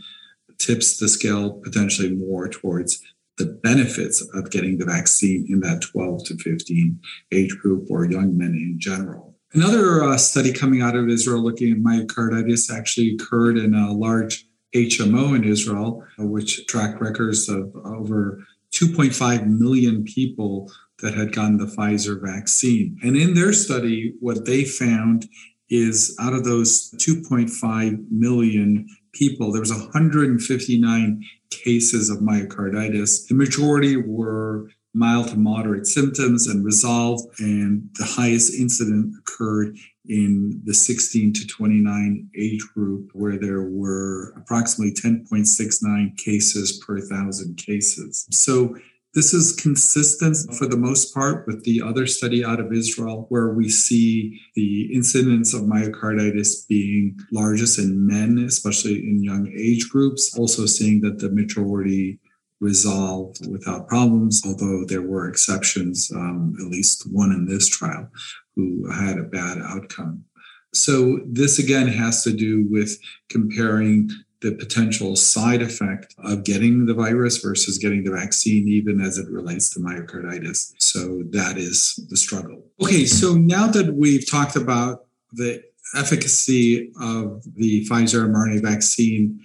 tips 0.58 0.98
the 0.98 1.08
scale 1.08 1.50
potentially 1.50 2.14
more 2.14 2.48
towards 2.48 3.02
the 3.42 3.52
benefits 3.62 4.20
of 4.34 4.50
getting 4.50 4.78
the 4.78 4.84
vaccine 4.84 5.46
in 5.48 5.60
that 5.60 5.80
12 5.80 6.24
to 6.26 6.36
15 6.36 7.00
age 7.32 7.56
group 7.58 7.88
or 7.90 8.04
young 8.04 8.38
men 8.38 8.54
in 8.54 8.76
general. 8.78 9.34
Another 9.52 10.02
uh, 10.04 10.16
study 10.16 10.52
coming 10.52 10.80
out 10.80 10.96
of 10.96 11.08
Israel 11.08 11.42
looking 11.42 11.72
at 11.72 11.78
myocarditis 11.78 12.72
actually 12.72 13.14
occurred 13.14 13.58
in 13.58 13.74
a 13.74 13.92
large 13.92 14.46
HMO 14.74 15.36
in 15.36 15.44
Israel, 15.44 16.04
uh, 16.18 16.24
which 16.24 16.66
tracked 16.66 17.00
records 17.00 17.48
of 17.48 17.74
over 17.84 18.42
2.5 18.72 19.46
million 19.46 20.04
people 20.04 20.70
that 21.00 21.14
had 21.14 21.32
gotten 21.32 21.58
the 21.58 21.66
Pfizer 21.66 22.18
vaccine. 22.22 22.96
And 23.02 23.16
in 23.16 23.34
their 23.34 23.52
study, 23.52 24.14
what 24.20 24.46
they 24.46 24.64
found 24.64 25.26
is 25.68 26.16
out 26.20 26.32
of 26.32 26.44
those 26.44 26.90
2.5 26.92 28.06
million 28.10 28.86
people, 29.12 29.52
there 29.52 29.60
was 29.60 29.72
159 29.72 31.24
cases 31.64 32.10
of 32.10 32.18
myocarditis. 32.18 33.28
The 33.28 33.34
majority 33.34 33.96
were 33.96 34.68
mild 34.94 35.28
to 35.28 35.36
moderate 35.36 35.86
symptoms 35.86 36.46
and 36.46 36.64
resolved, 36.64 37.26
and 37.40 37.88
the 37.94 38.04
highest 38.04 38.54
incident 38.54 39.14
occurred 39.18 39.76
in 40.06 40.60
the 40.64 40.74
16 40.74 41.32
to 41.32 41.46
29 41.46 42.30
age 42.36 42.60
group, 42.74 43.10
where 43.12 43.38
there 43.38 43.62
were 43.62 44.34
approximately 44.36 44.92
10.69 44.92 46.16
cases 46.18 46.82
per 46.84 47.00
thousand 47.00 47.56
cases. 47.56 48.26
So 48.30 48.76
this 49.14 49.34
is 49.34 49.52
consistent 49.52 50.36
for 50.54 50.66
the 50.66 50.76
most 50.76 51.12
part 51.14 51.46
with 51.46 51.64
the 51.64 51.82
other 51.82 52.06
study 52.06 52.44
out 52.44 52.60
of 52.60 52.72
Israel, 52.72 53.26
where 53.28 53.52
we 53.52 53.68
see 53.68 54.40
the 54.54 54.92
incidence 54.94 55.52
of 55.52 55.62
myocarditis 55.62 56.66
being 56.66 57.18
largest 57.30 57.78
in 57.78 58.06
men, 58.06 58.38
especially 58.38 59.00
in 59.00 59.22
young 59.22 59.52
age 59.54 59.90
groups. 59.90 60.36
Also, 60.38 60.64
seeing 60.64 61.02
that 61.02 61.18
the 61.18 61.30
majority 61.30 62.20
resolved 62.60 63.46
without 63.50 63.88
problems, 63.88 64.42
although 64.46 64.84
there 64.86 65.02
were 65.02 65.28
exceptions, 65.28 66.10
um, 66.14 66.54
at 66.60 66.66
least 66.66 67.02
one 67.12 67.32
in 67.32 67.44
this 67.44 67.68
trial, 67.68 68.08
who 68.56 68.90
had 68.90 69.18
a 69.18 69.24
bad 69.24 69.58
outcome. 69.58 70.24
So, 70.72 71.20
this 71.26 71.58
again 71.58 71.88
has 71.88 72.24
to 72.24 72.32
do 72.32 72.66
with 72.70 72.96
comparing 73.28 74.10
the 74.42 74.52
potential 74.52 75.14
side 75.16 75.62
effect 75.62 76.14
of 76.18 76.44
getting 76.44 76.86
the 76.86 76.94
virus 76.94 77.38
versus 77.38 77.78
getting 77.78 78.04
the 78.04 78.10
vaccine, 78.10 78.68
even 78.68 79.00
as 79.00 79.16
it 79.16 79.30
relates 79.30 79.70
to 79.70 79.80
myocarditis. 79.80 80.74
So 80.78 81.22
that 81.30 81.56
is 81.56 82.04
the 82.10 82.16
struggle. 82.16 82.64
Okay, 82.82 83.06
so 83.06 83.34
now 83.34 83.68
that 83.68 83.94
we've 83.94 84.28
talked 84.28 84.56
about 84.56 85.06
the 85.32 85.62
efficacy 85.96 86.92
of 87.00 87.42
the 87.54 87.86
Pfizer 87.86 88.28
mRNA 88.28 88.62
vaccine 88.62 89.40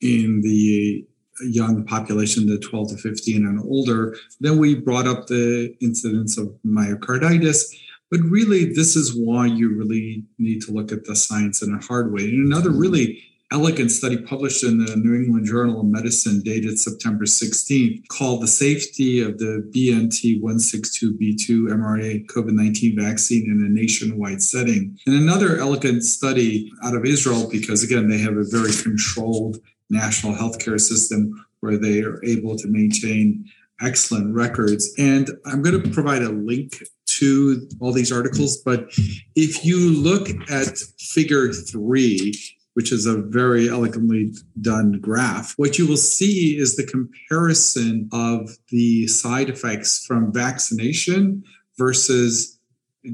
in 0.00 0.40
the 0.40 1.06
young 1.42 1.84
population, 1.84 2.46
the 2.46 2.58
12 2.58 2.90
to 2.90 2.96
15 2.96 3.46
and 3.46 3.60
older, 3.60 4.16
then 4.40 4.58
we 4.58 4.74
brought 4.74 5.06
up 5.06 5.26
the 5.26 5.74
incidence 5.80 6.38
of 6.38 6.54
myocarditis. 6.66 7.74
But 8.10 8.20
really, 8.20 8.72
this 8.72 8.96
is 8.96 9.14
why 9.14 9.46
you 9.46 9.76
really 9.76 10.24
need 10.38 10.62
to 10.62 10.72
look 10.72 10.90
at 10.90 11.04
the 11.04 11.14
science 11.14 11.62
in 11.62 11.72
a 11.72 11.84
hard 11.84 12.12
way. 12.12 12.24
And 12.24 12.46
another 12.46 12.70
really 12.70 13.22
elegant 13.52 13.90
study 13.90 14.16
published 14.16 14.62
in 14.62 14.78
the 14.78 14.96
New 14.96 15.14
England 15.14 15.46
Journal 15.46 15.80
of 15.80 15.86
Medicine 15.86 16.40
dated 16.40 16.78
September 16.78 17.24
16th 17.24 18.06
called 18.08 18.42
The 18.42 18.48
Safety 18.48 19.20
of 19.20 19.38
the 19.38 19.68
BNT 19.74 20.40
162b2 20.40 21.68
mRNA 21.68 22.26
COVID 22.26 22.52
19 22.52 22.96
Vaccine 22.96 23.50
in 23.50 23.64
a 23.64 23.68
Nationwide 23.68 24.42
Setting. 24.42 24.96
And 25.06 25.16
another 25.16 25.58
elegant 25.58 26.04
study 26.04 26.70
out 26.84 26.94
of 26.94 27.04
Israel, 27.04 27.48
because 27.50 27.82
again, 27.82 28.08
they 28.08 28.18
have 28.18 28.36
a 28.36 28.44
very 28.44 28.72
controlled 28.72 29.58
national 29.88 30.34
healthcare 30.34 30.80
system 30.80 31.44
where 31.58 31.76
they 31.76 32.02
are 32.02 32.24
able 32.24 32.56
to 32.56 32.68
maintain 32.68 33.44
excellent 33.80 34.34
records. 34.34 34.92
And 34.98 35.28
I'm 35.46 35.62
going 35.62 35.82
to 35.82 35.90
provide 35.90 36.22
a 36.22 36.28
link 36.28 36.82
to 37.06 37.68
all 37.80 37.92
these 37.92 38.12
articles. 38.12 38.58
But 38.58 38.88
if 39.34 39.64
you 39.64 39.90
look 39.90 40.28
at 40.50 40.78
figure 40.98 41.52
three, 41.52 42.32
which 42.74 42.92
is 42.92 43.06
a 43.06 43.16
very 43.16 43.68
elegantly 43.68 44.32
done 44.60 44.92
graph, 45.00 45.54
what 45.56 45.78
you 45.78 45.86
will 45.86 45.96
see 45.96 46.56
is 46.56 46.76
the 46.76 46.86
comparison 46.86 48.08
of 48.12 48.56
the 48.68 49.06
side 49.06 49.48
effects 49.48 50.04
from 50.06 50.32
vaccination 50.32 51.42
versus 51.76 52.58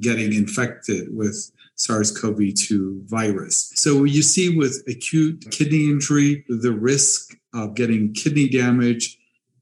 getting 0.00 0.32
infected 0.34 1.08
with 1.16 1.50
SARS 1.76 2.10
CoV 2.10 2.54
2 2.54 3.02
virus. 3.06 3.72
So, 3.76 4.04
you 4.04 4.22
see 4.22 4.56
with 4.56 4.82
acute 4.88 5.46
kidney 5.50 5.90
injury, 5.90 6.44
the 6.48 6.72
risk 6.72 7.36
of 7.54 7.75
getting 7.75 8.12
kidney 8.14 8.48
damage 8.48 9.18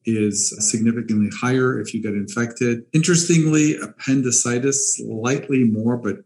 is 0.06 0.54
significantly 0.70 1.30
higher 1.36 1.80
if 1.80 1.94
you 1.94 2.02
get 2.02 2.14
infected. 2.14 2.84
Interestingly, 2.92 3.76
appendicitis 3.76 4.96
slightly 4.96 5.64
more, 5.64 5.96
but 5.96 6.18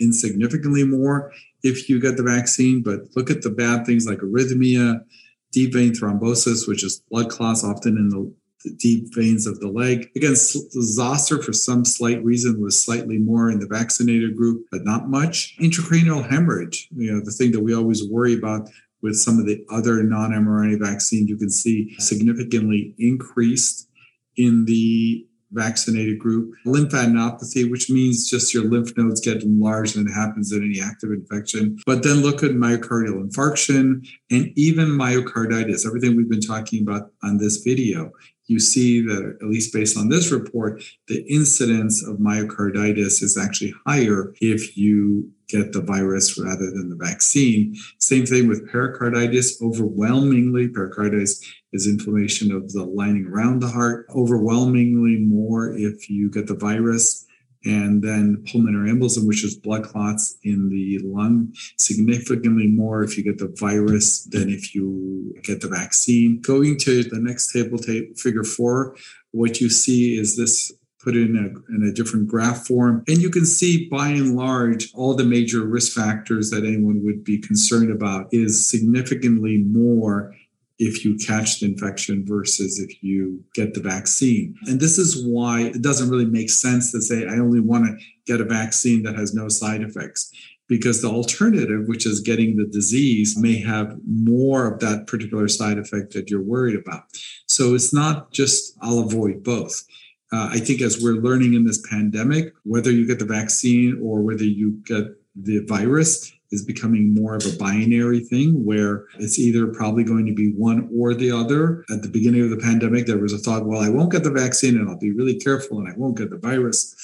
insignificantly 0.00 0.84
more 0.84 1.32
if 1.62 1.88
you 1.88 2.00
get 2.00 2.16
the 2.16 2.22
vaccine, 2.22 2.82
but 2.82 3.02
look 3.14 3.30
at 3.30 3.42
the 3.42 3.50
bad 3.50 3.86
things 3.86 4.06
like 4.06 4.18
arrhythmia, 4.18 5.04
deep 5.52 5.72
vein 5.72 5.92
thrombosis, 5.92 6.66
which 6.66 6.82
is 6.82 7.02
blood 7.10 7.30
clots 7.30 7.64
often 7.64 7.96
in 7.96 8.08
the 8.08 8.32
deep 8.76 9.12
veins 9.14 9.46
of 9.46 9.60
the 9.60 9.68
leg. 9.68 10.08
Again, 10.16 10.34
zoster 10.34 11.42
for 11.42 11.52
some 11.52 11.84
slight 11.84 12.22
reason 12.24 12.60
was 12.60 12.82
slightly 12.82 13.18
more 13.18 13.50
in 13.50 13.58
the 13.58 13.66
vaccinated 13.66 14.36
group, 14.36 14.66
but 14.70 14.84
not 14.84 15.08
much. 15.08 15.56
Intracranial 15.60 16.28
hemorrhage, 16.28 16.88
you 16.96 17.12
know, 17.12 17.20
the 17.24 17.32
thing 17.32 17.52
that 17.52 17.60
we 17.60 17.74
always 17.74 18.08
worry 18.08 18.34
about 18.34 18.68
with 19.02 19.16
some 19.16 19.38
of 19.38 19.46
the 19.46 19.64
other 19.70 20.02
non-mRNA 20.02 20.78
vaccines, 20.80 21.28
you 21.28 21.36
can 21.36 21.50
see 21.50 21.94
significantly 21.98 22.94
increased 22.98 23.88
in 24.36 24.64
the 24.64 25.26
vaccinated 25.52 26.18
group. 26.18 26.54
Lymphadenopathy, 26.66 27.70
which 27.70 27.90
means 27.90 28.28
just 28.28 28.52
your 28.52 28.64
lymph 28.64 28.96
nodes 28.96 29.20
get 29.20 29.42
enlarged 29.42 29.96
and 29.96 30.08
it 30.08 30.12
happens 30.12 30.52
in 30.52 30.62
any 30.62 30.80
active 30.80 31.10
infection. 31.10 31.78
But 31.86 32.02
then 32.02 32.16
look 32.22 32.42
at 32.42 32.52
myocardial 32.52 33.22
infarction 33.22 34.06
and 34.30 34.52
even 34.56 34.88
myocarditis, 34.88 35.86
everything 35.86 36.16
we've 36.16 36.30
been 36.30 36.40
talking 36.40 36.82
about 36.82 37.10
on 37.22 37.38
this 37.38 37.58
video. 37.58 38.10
You 38.46 38.58
see 38.58 39.00
that, 39.02 39.38
at 39.40 39.48
least 39.48 39.72
based 39.72 39.96
on 39.96 40.08
this 40.08 40.30
report, 40.30 40.82
the 41.08 41.24
incidence 41.32 42.06
of 42.06 42.18
myocarditis 42.18 43.22
is 43.22 43.38
actually 43.40 43.74
higher 43.86 44.34
if 44.40 44.76
you 44.76 45.30
get 45.48 45.72
the 45.72 45.82
virus 45.82 46.38
rather 46.38 46.70
than 46.70 46.88
the 46.88 46.96
vaccine. 46.96 47.76
Same 47.98 48.26
thing 48.26 48.48
with 48.48 48.70
pericarditis. 48.70 49.60
Overwhelmingly, 49.62 50.68
pericarditis 50.68 51.40
is 51.72 51.86
inflammation 51.86 52.50
of 52.50 52.72
the 52.72 52.84
lining 52.84 53.26
around 53.26 53.60
the 53.60 53.68
heart. 53.68 54.06
Overwhelmingly 54.14 55.18
more 55.18 55.72
if 55.76 56.10
you 56.10 56.30
get 56.30 56.46
the 56.46 56.56
virus 56.56 57.26
and 57.64 58.02
then 58.02 58.44
pulmonary 58.50 58.90
embolism, 58.90 59.26
which 59.26 59.44
is 59.44 59.56
blood 59.56 59.84
clots 59.84 60.36
in 60.42 60.68
the 60.68 60.98
lung, 61.04 61.52
significantly 61.78 62.66
more 62.66 63.02
if 63.02 63.16
you 63.16 63.22
get 63.22 63.38
the 63.38 63.54
virus 63.58 64.24
than 64.24 64.48
if 64.48 64.74
you 64.74 65.34
get 65.42 65.60
the 65.60 65.68
vaccine. 65.68 66.40
Going 66.40 66.78
to 66.78 67.04
the 67.04 67.20
next 67.20 67.52
table, 67.52 67.78
figure 67.78 68.44
four, 68.44 68.96
what 69.30 69.60
you 69.60 69.70
see 69.70 70.18
is 70.18 70.36
this 70.36 70.72
put 71.02 71.16
in 71.16 71.36
a, 71.36 71.74
in 71.74 71.82
a 71.82 71.92
different 71.92 72.28
graph 72.28 72.66
form. 72.66 73.02
And 73.08 73.18
you 73.18 73.30
can 73.30 73.44
see 73.44 73.88
by 73.88 74.08
and 74.08 74.36
large, 74.36 74.92
all 74.94 75.14
the 75.14 75.24
major 75.24 75.64
risk 75.64 75.92
factors 75.92 76.50
that 76.50 76.64
anyone 76.64 77.04
would 77.04 77.24
be 77.24 77.38
concerned 77.38 77.90
about 77.90 78.28
is 78.30 78.64
significantly 78.64 79.58
more 79.58 80.34
if 80.78 81.04
you 81.04 81.16
catch 81.16 81.60
the 81.60 81.66
infection 81.66 82.24
versus 82.26 82.80
if 82.80 83.02
you 83.02 83.42
get 83.54 83.74
the 83.74 83.80
vaccine. 83.80 84.56
And 84.66 84.80
this 84.80 84.98
is 84.98 85.24
why 85.24 85.62
it 85.62 85.82
doesn't 85.82 86.10
really 86.10 86.26
make 86.26 86.50
sense 86.50 86.92
to 86.92 87.00
say, 87.00 87.26
I 87.26 87.38
only 87.38 87.60
want 87.60 87.86
to 87.86 88.04
get 88.26 88.40
a 88.40 88.44
vaccine 88.44 89.02
that 89.04 89.16
has 89.16 89.34
no 89.34 89.48
side 89.48 89.82
effects. 89.82 90.32
Because 90.68 91.02
the 91.02 91.08
alternative, 91.08 91.86
which 91.86 92.06
is 92.06 92.20
getting 92.20 92.56
the 92.56 92.64
disease, 92.64 93.36
may 93.36 93.58
have 93.58 93.98
more 94.06 94.72
of 94.72 94.80
that 94.80 95.06
particular 95.06 95.46
side 95.48 95.76
effect 95.76 96.14
that 96.14 96.30
you're 96.30 96.42
worried 96.42 96.76
about. 96.76 97.02
So 97.46 97.74
it's 97.74 97.92
not 97.92 98.32
just, 98.32 98.78
I'll 98.80 99.00
avoid 99.00 99.42
both. 99.42 99.84
Uh, 100.32 100.48
I 100.50 100.60
think 100.60 100.80
as 100.80 101.02
we're 101.02 101.20
learning 101.20 101.52
in 101.54 101.66
this 101.66 101.84
pandemic, 101.90 102.54
whether 102.64 102.90
you 102.90 103.06
get 103.06 103.18
the 103.18 103.26
vaccine 103.26 104.00
or 104.02 104.22
whether 104.22 104.44
you 104.44 104.80
get 104.86 105.04
the 105.36 105.62
virus, 105.66 106.32
is 106.52 106.64
becoming 106.64 107.14
more 107.14 107.34
of 107.34 107.44
a 107.46 107.56
binary 107.56 108.20
thing 108.20 108.64
where 108.64 109.06
it's 109.18 109.38
either 109.38 109.66
probably 109.68 110.04
going 110.04 110.26
to 110.26 110.34
be 110.34 110.52
one 110.52 110.88
or 110.94 111.14
the 111.14 111.32
other. 111.32 111.84
At 111.90 112.02
the 112.02 112.08
beginning 112.08 112.42
of 112.42 112.50
the 112.50 112.58
pandemic, 112.58 113.06
there 113.06 113.18
was 113.18 113.32
a 113.32 113.38
thought, 113.38 113.66
well, 113.66 113.80
I 113.80 113.88
won't 113.88 114.12
get 114.12 114.22
the 114.22 114.30
vaccine 114.30 114.76
and 114.76 114.88
I'll 114.88 114.98
be 114.98 115.12
really 115.12 115.38
careful 115.38 115.78
and 115.78 115.88
I 115.88 115.96
won't 115.96 116.18
get 116.18 116.30
the 116.30 116.38
virus. 116.38 116.94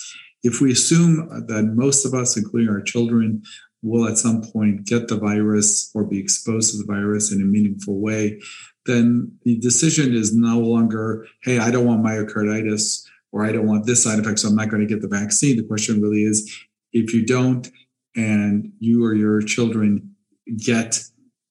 If 0.43 0.61
we 0.61 0.71
assume 0.71 1.47
that 1.49 1.73
most 1.75 2.05
of 2.05 2.14
us, 2.14 2.37
including 2.37 2.69
our 2.69 2.83
children, 2.83 3.43
will 3.83 4.09
at 4.09 4.19
some 4.19 4.43
point 4.43 4.87
get 4.87 5.09
the 5.09 5.17
virus 5.17 5.90
or 5.95 6.05
be 6.05 6.19
exposed 6.19 6.73
to 6.73 6.78
the 6.78 6.93
virus 6.93 7.33
in 7.33 7.40
a 7.40 7.45
meaningful 7.45 8.00
way, 8.00 8.40
then 8.87 9.33
the 9.45 9.59
decision 9.59 10.14
is 10.14 10.35
no 10.35 10.59
longer, 10.59 11.26
hey, 11.43 11.59
I 11.59 11.71
don't 11.71 11.87
want 11.87 12.05
myocarditis 12.05 13.05
or 13.33 13.45
I 13.45 13.52
don't 13.52 13.67
want 13.67 13.87
this 13.87 14.02
side 14.02 14.19
effect, 14.19 14.40
so 14.40 14.49
I'm 14.49 14.57
not 14.57 14.71
going 14.71 14.87
to 14.87 14.93
get 14.93 15.02
the 15.02 15.09
vaccine. 15.09 15.57
The 15.57 15.62
question 15.62 16.00
really 16.00 16.23
is 16.23 16.50
if 16.93 17.12
you 17.12 17.25
don't, 17.25 17.71
and 18.17 18.73
you 18.79 19.05
or 19.05 19.15
your 19.15 19.41
children 19.43 20.15
get 20.57 20.99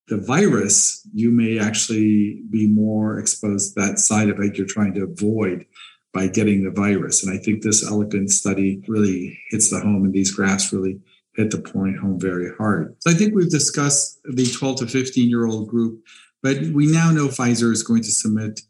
the 0.08 0.18
virus, 0.18 1.06
you 1.14 1.32
may 1.32 1.60
actually 1.60 2.42
be 2.50 2.68
more 2.68 3.20
exposed 3.20 3.74
to 3.74 3.82
that 3.82 4.00
side 4.00 4.30
effect 4.30 4.58
you're 4.58 4.68
trying 4.68 4.94
to 4.94 5.04
avoid 5.04 5.66
by 6.14 6.28
getting 6.28 6.64
the 6.64 6.72
virus. 6.72 7.24
And 7.24 7.34
I 7.34 7.38
think 7.38 7.62
this 7.62 7.86
elegant 7.86 8.32
study 8.32 8.82
really 8.88 9.40
hits 9.50 9.70
the 9.70 9.80
home, 9.80 10.06
and 10.06 10.14
these 10.14 10.32
graphs 10.32 10.72
really 10.72 11.00
hit 11.36 11.52
the 11.52 11.60
point 11.60 12.00
home 12.00 12.20
very 12.20 12.52
hard. 12.58 12.96
So 13.00 13.12
I 13.12 13.14
think 13.14 13.36
we've 13.36 13.50
discussed 13.50 14.20
the 14.24 14.46
12 14.46 14.80
to 14.80 14.88
15 14.88 15.30
year 15.30 15.46
old 15.46 15.68
group, 15.68 16.02
but 16.42 16.58
we 16.74 16.88
now 16.88 17.12
know 17.12 17.28
Pfizer 17.28 17.72
is 17.72 17.84
going 17.84 18.02
to 18.04 18.12
submit 18.12 18.62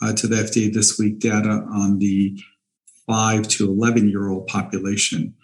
uh, 0.00 0.12
to 0.14 0.26
the 0.26 0.36
FDA 0.36 0.72
this 0.72 0.98
week 0.98 1.18
data 1.18 1.66
on 1.72 1.98
the 1.98 2.40
5 3.06 3.48
to 3.48 3.68
11 3.68 4.08
year 4.08 4.28
old 4.28 4.46
population. 4.46 5.34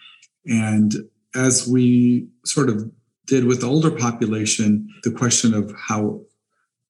And 0.47 0.95
as 1.35 1.69
we 1.69 2.27
sort 2.45 2.69
of 2.69 2.91
did 3.27 3.45
with 3.45 3.61
the 3.61 3.67
older 3.67 3.91
population, 3.91 4.89
the 5.05 5.13
question 5.13 5.55
of 5.55 5.73
how 5.77 6.21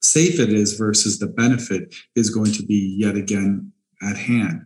safe 0.01 0.41
it 0.41 0.51
is 0.51 0.75
versus 0.75 1.19
the 1.19 1.27
benefit 1.27 1.95
is 2.17 2.31
going 2.31 2.53
to 2.53 2.63
be 2.63 2.97
yet 2.99 3.17
again 3.17 3.73
at 4.03 4.17
hand. 4.17 4.63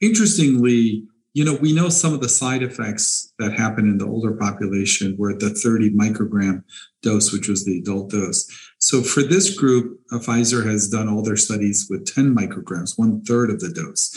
Interestingly, 0.00 1.06
you 1.34 1.44
know, 1.44 1.54
we 1.54 1.72
know 1.72 1.88
some 1.88 2.12
of 2.12 2.20
the 2.20 2.28
side 2.28 2.62
effects 2.62 3.32
that 3.38 3.52
happen 3.52 3.88
in 3.88 3.98
the 3.98 4.06
older 4.06 4.32
population 4.32 5.16
were 5.16 5.30
at 5.30 5.38
the 5.38 5.50
30 5.50 5.90
microgram 5.90 6.62
dose, 7.02 7.32
which 7.32 7.48
was 7.48 7.64
the 7.64 7.78
adult 7.78 8.10
dose. 8.10 8.50
So 8.80 9.00
for 9.00 9.22
this 9.22 9.56
group, 9.56 10.00
uh, 10.10 10.18
Pfizer 10.18 10.66
has 10.66 10.88
done 10.88 11.08
all 11.08 11.22
their 11.22 11.36
studies 11.36 11.86
with 11.88 12.12
10 12.12 12.34
micrograms, 12.34 12.98
one 12.98 13.22
third 13.22 13.48
of 13.48 13.60
the 13.60 13.70
dose. 13.70 14.14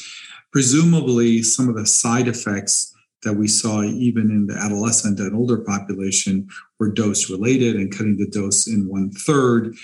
Presumably, 0.52 1.44
some 1.44 1.70
of 1.70 1.76
the 1.76 1.86
side 1.86 2.28
effects 2.28 2.95
that 3.26 3.34
we 3.34 3.48
saw 3.48 3.84
even 3.84 4.32
in 4.32 4.48
the 4.48 4.56
adolescent 4.56 5.20
and 5.20 5.36
older 5.36 5.58
population 5.58 6.48
were 6.80 6.92
dose 6.92 7.30
related 7.30 7.76
and 7.76 7.92
cutting 7.92 8.18
the 8.18 8.30
dose 8.30 8.68
in 8.68 8.88
one 8.88 9.12
third 9.12 9.76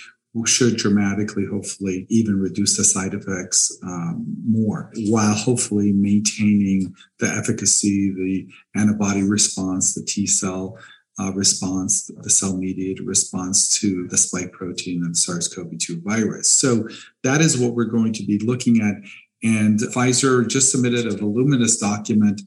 should 0.45 0.77
dramatically, 0.77 1.45
hopefully, 1.45 2.05
even 2.09 2.39
reduce 2.39 2.77
the 2.77 2.83
side 2.83 3.13
effects 3.13 3.77
um, 3.83 4.25
more, 4.47 4.91
while 5.09 5.35
hopefully 5.35 5.91
maintaining 5.91 6.95
the 7.19 7.27
efficacy, 7.27 8.11
the 8.11 8.47
antibody 8.79 9.23
response, 9.23 9.93
the 9.93 10.03
T 10.03 10.25
cell 10.25 10.77
uh, 11.19 11.33
response, 11.33 12.09
the 12.21 12.29
cell 12.29 12.55
mediated 12.55 13.05
response 13.05 13.77
to 13.79 14.07
the 14.07 14.17
spike 14.17 14.53
protein 14.53 15.03
of 15.05 15.17
SARS 15.17 15.53
CoV 15.53 15.77
2 15.77 16.01
virus. 16.01 16.47
So, 16.47 16.87
that 17.23 17.41
is 17.41 17.57
what 17.57 17.73
we're 17.73 17.85
going 17.85 18.13
to 18.13 18.25
be 18.25 18.39
looking 18.39 18.79
at. 18.81 18.95
And 19.43 19.79
Pfizer 19.79 20.47
just 20.47 20.71
submitted 20.71 21.07
a 21.07 21.17
voluminous 21.17 21.77
document 21.77 22.41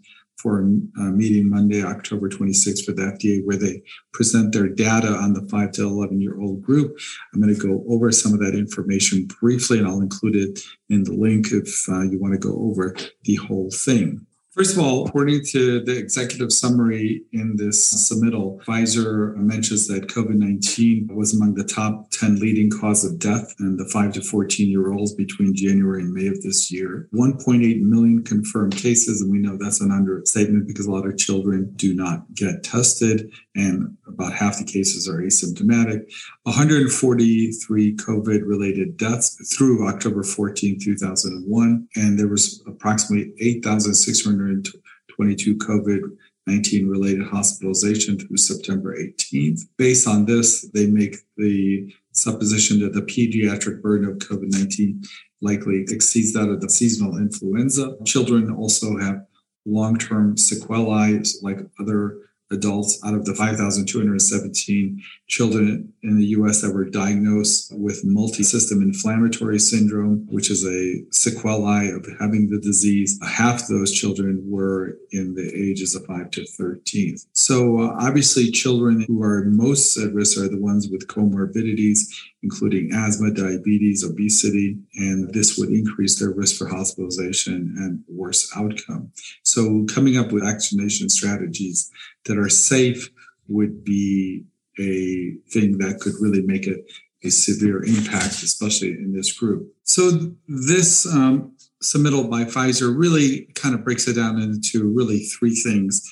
for 0.44 0.60
a 0.60 1.00
meeting 1.00 1.48
Monday, 1.48 1.82
October 1.82 2.28
26th 2.28 2.84
for 2.84 2.92
the 2.92 3.00
FDA, 3.00 3.42
where 3.46 3.56
they 3.56 3.82
present 4.12 4.52
their 4.52 4.68
data 4.68 5.08
on 5.08 5.32
the 5.32 5.40
5 5.48 5.72
to 5.72 5.82
11 5.84 6.20
year 6.20 6.38
old 6.38 6.60
group. 6.60 6.98
I'm 7.32 7.40
going 7.40 7.54
to 7.54 7.58
go 7.58 7.82
over 7.88 8.12
some 8.12 8.34
of 8.34 8.40
that 8.40 8.54
information 8.54 9.26
briefly, 9.40 9.78
and 9.78 9.86
I'll 9.86 10.02
include 10.02 10.36
it 10.36 10.60
in 10.90 11.04
the 11.04 11.14
link 11.14 11.46
if 11.50 11.88
uh, 11.88 12.02
you 12.02 12.20
want 12.20 12.34
to 12.34 12.38
go 12.38 12.54
over 12.58 12.94
the 13.22 13.36
whole 13.36 13.70
thing. 13.70 14.26
First 14.54 14.76
of 14.76 14.84
all, 14.84 15.08
according 15.08 15.44
to 15.46 15.80
the 15.80 15.98
executive 15.98 16.52
summary 16.52 17.24
in 17.32 17.56
this 17.56 18.08
submittal, 18.08 18.62
Pfizer 18.62 19.34
mentions 19.34 19.88
that 19.88 20.06
COVID 20.06 20.36
19 20.36 21.08
was 21.12 21.34
among 21.34 21.54
the 21.54 21.64
top 21.64 22.08
10 22.12 22.38
leading 22.38 22.70
cause 22.70 23.04
of 23.04 23.18
death 23.18 23.52
in 23.58 23.76
the 23.76 23.84
5 23.86 24.12
to 24.12 24.22
14 24.22 24.68
year 24.68 24.92
olds 24.92 25.12
between 25.12 25.56
January 25.56 26.02
and 26.02 26.14
May 26.14 26.28
of 26.28 26.40
this 26.42 26.70
year. 26.70 27.08
1.8 27.12 27.80
million 27.80 28.22
confirmed 28.22 28.76
cases, 28.76 29.20
and 29.20 29.32
we 29.32 29.38
know 29.38 29.56
that's 29.56 29.80
an 29.80 29.90
understatement 29.90 30.68
because 30.68 30.86
a 30.86 30.92
lot 30.92 31.04
of 31.04 31.18
children 31.18 31.72
do 31.74 31.92
not 31.92 32.32
get 32.34 32.62
tested, 32.62 33.32
and 33.54 33.96
about 34.06 34.32
half 34.32 34.58
the 34.58 34.64
cases 34.64 35.08
are 35.08 35.22
asymptomatic. 35.22 36.10
143 36.42 37.96
COVID 37.96 38.42
related 38.44 38.96
deaths 38.96 39.56
through 39.56 39.88
October 39.88 40.22
14, 40.22 40.78
2001, 40.80 41.88
and 41.96 42.18
there 42.18 42.28
was 42.28 42.62
approximately 42.66 43.32
8,622 43.40 45.56
COVID 45.56 46.00
19 46.46 46.88
related 46.88 47.26
hospitalization 47.26 48.18
through 48.18 48.36
September 48.36 48.96
18th. 48.96 49.62
Based 49.78 50.06
on 50.06 50.26
this, 50.26 50.68
they 50.74 50.86
make 50.86 51.16
the 51.36 51.92
supposition 52.12 52.80
that 52.80 52.92
the 52.92 53.02
pediatric 53.02 53.80
burden 53.80 54.08
of 54.08 54.18
COVID 54.18 54.50
19 54.50 55.02
likely 55.40 55.84
exceeds 55.88 56.32
that 56.34 56.48
of 56.48 56.60
the 56.60 56.68
seasonal 56.68 57.16
influenza. 57.16 57.96
Children 58.04 58.52
also 58.52 58.98
have 58.98 59.24
long 59.66 59.96
term 59.96 60.36
sequelae 60.36 61.22
like 61.42 61.60
other 61.80 62.18
adults 62.50 63.00
out 63.04 63.14
of 63.14 63.24
the 63.24 63.34
5,217 63.34 65.02
children 65.26 65.93
in 66.04 66.18
the 66.18 66.26
US 66.26 66.60
that 66.60 66.74
were 66.74 66.84
diagnosed 66.84 67.72
with 67.74 68.04
multisystem 68.04 68.82
inflammatory 68.82 69.58
syndrome, 69.58 70.26
which 70.28 70.50
is 70.50 70.64
a 70.66 71.02
sequelae 71.10 71.88
of 71.88 72.06
having 72.20 72.50
the 72.50 72.60
disease. 72.60 73.18
Half 73.26 73.68
those 73.68 73.90
children 73.90 74.42
were 74.44 74.98
in 75.12 75.34
the 75.34 75.50
ages 75.54 75.94
of 75.94 76.04
5 76.04 76.30
to 76.32 76.46
13. 76.46 77.16
So, 77.32 77.80
uh, 77.80 77.96
obviously, 77.98 78.50
children 78.50 79.00
who 79.08 79.22
are 79.22 79.46
most 79.46 79.96
at 79.96 80.12
risk 80.12 80.38
are 80.38 80.48
the 80.48 80.60
ones 80.60 80.88
with 80.88 81.08
comorbidities, 81.08 82.00
including 82.42 82.92
asthma, 82.92 83.30
diabetes, 83.30 84.04
obesity, 84.04 84.76
and 84.96 85.32
this 85.32 85.56
would 85.56 85.70
increase 85.70 86.18
their 86.18 86.30
risk 86.30 86.56
for 86.56 86.68
hospitalization 86.68 87.74
and 87.78 88.04
worse 88.08 88.50
outcome. 88.54 89.10
So, 89.42 89.86
coming 89.86 90.18
up 90.18 90.32
with 90.32 90.44
vaccination 90.44 91.08
strategies 91.08 91.90
that 92.26 92.36
are 92.36 92.50
safe 92.50 93.08
would 93.48 93.84
be 93.84 94.44
a 94.78 95.34
thing 95.50 95.78
that 95.78 96.00
could 96.00 96.14
really 96.20 96.42
make 96.42 96.66
it 96.66 96.84
a 97.22 97.30
severe 97.30 97.82
impact, 97.84 98.42
especially 98.42 98.90
in 98.90 99.12
this 99.12 99.32
group. 99.32 99.72
So 99.84 100.10
this 100.46 101.06
um, 101.06 101.56
submittal 101.82 102.30
by 102.30 102.44
Pfizer 102.44 102.94
really 102.96 103.48
kind 103.54 103.74
of 103.74 103.84
breaks 103.84 104.06
it 104.08 104.14
down 104.14 104.40
into 104.40 104.92
really 104.92 105.20
three 105.20 105.54
things. 105.54 106.02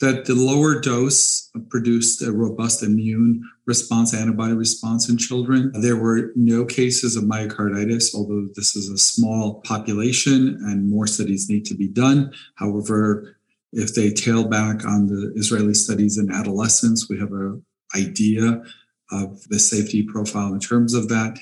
That 0.00 0.24
the 0.24 0.34
lower 0.34 0.80
dose 0.80 1.50
produced 1.68 2.22
a 2.22 2.32
robust 2.32 2.82
immune 2.82 3.42
response, 3.66 4.14
antibody 4.14 4.54
response 4.54 5.10
in 5.10 5.18
children. 5.18 5.72
There 5.74 5.96
were 5.96 6.32
no 6.34 6.64
cases 6.64 7.16
of 7.16 7.24
myocarditis, 7.24 8.14
although 8.14 8.48
this 8.54 8.74
is 8.76 8.88
a 8.88 8.96
small 8.96 9.60
population 9.60 10.58
and 10.64 10.88
more 10.88 11.06
studies 11.06 11.50
need 11.50 11.66
to 11.66 11.74
be 11.74 11.86
done. 11.86 12.32
However, 12.54 13.36
if 13.72 13.94
they 13.94 14.10
tail 14.10 14.48
back 14.48 14.86
on 14.86 15.06
the 15.06 15.32
Israeli 15.36 15.74
studies 15.74 16.16
in 16.16 16.32
adolescents, 16.32 17.10
we 17.10 17.18
have 17.18 17.32
an 17.32 17.62
idea 17.94 18.62
of 19.10 19.42
the 19.48 19.58
safety 19.58 20.02
profile 20.02 20.52
in 20.52 20.60
terms 20.60 20.94
of 20.94 21.08
that. 21.08 21.38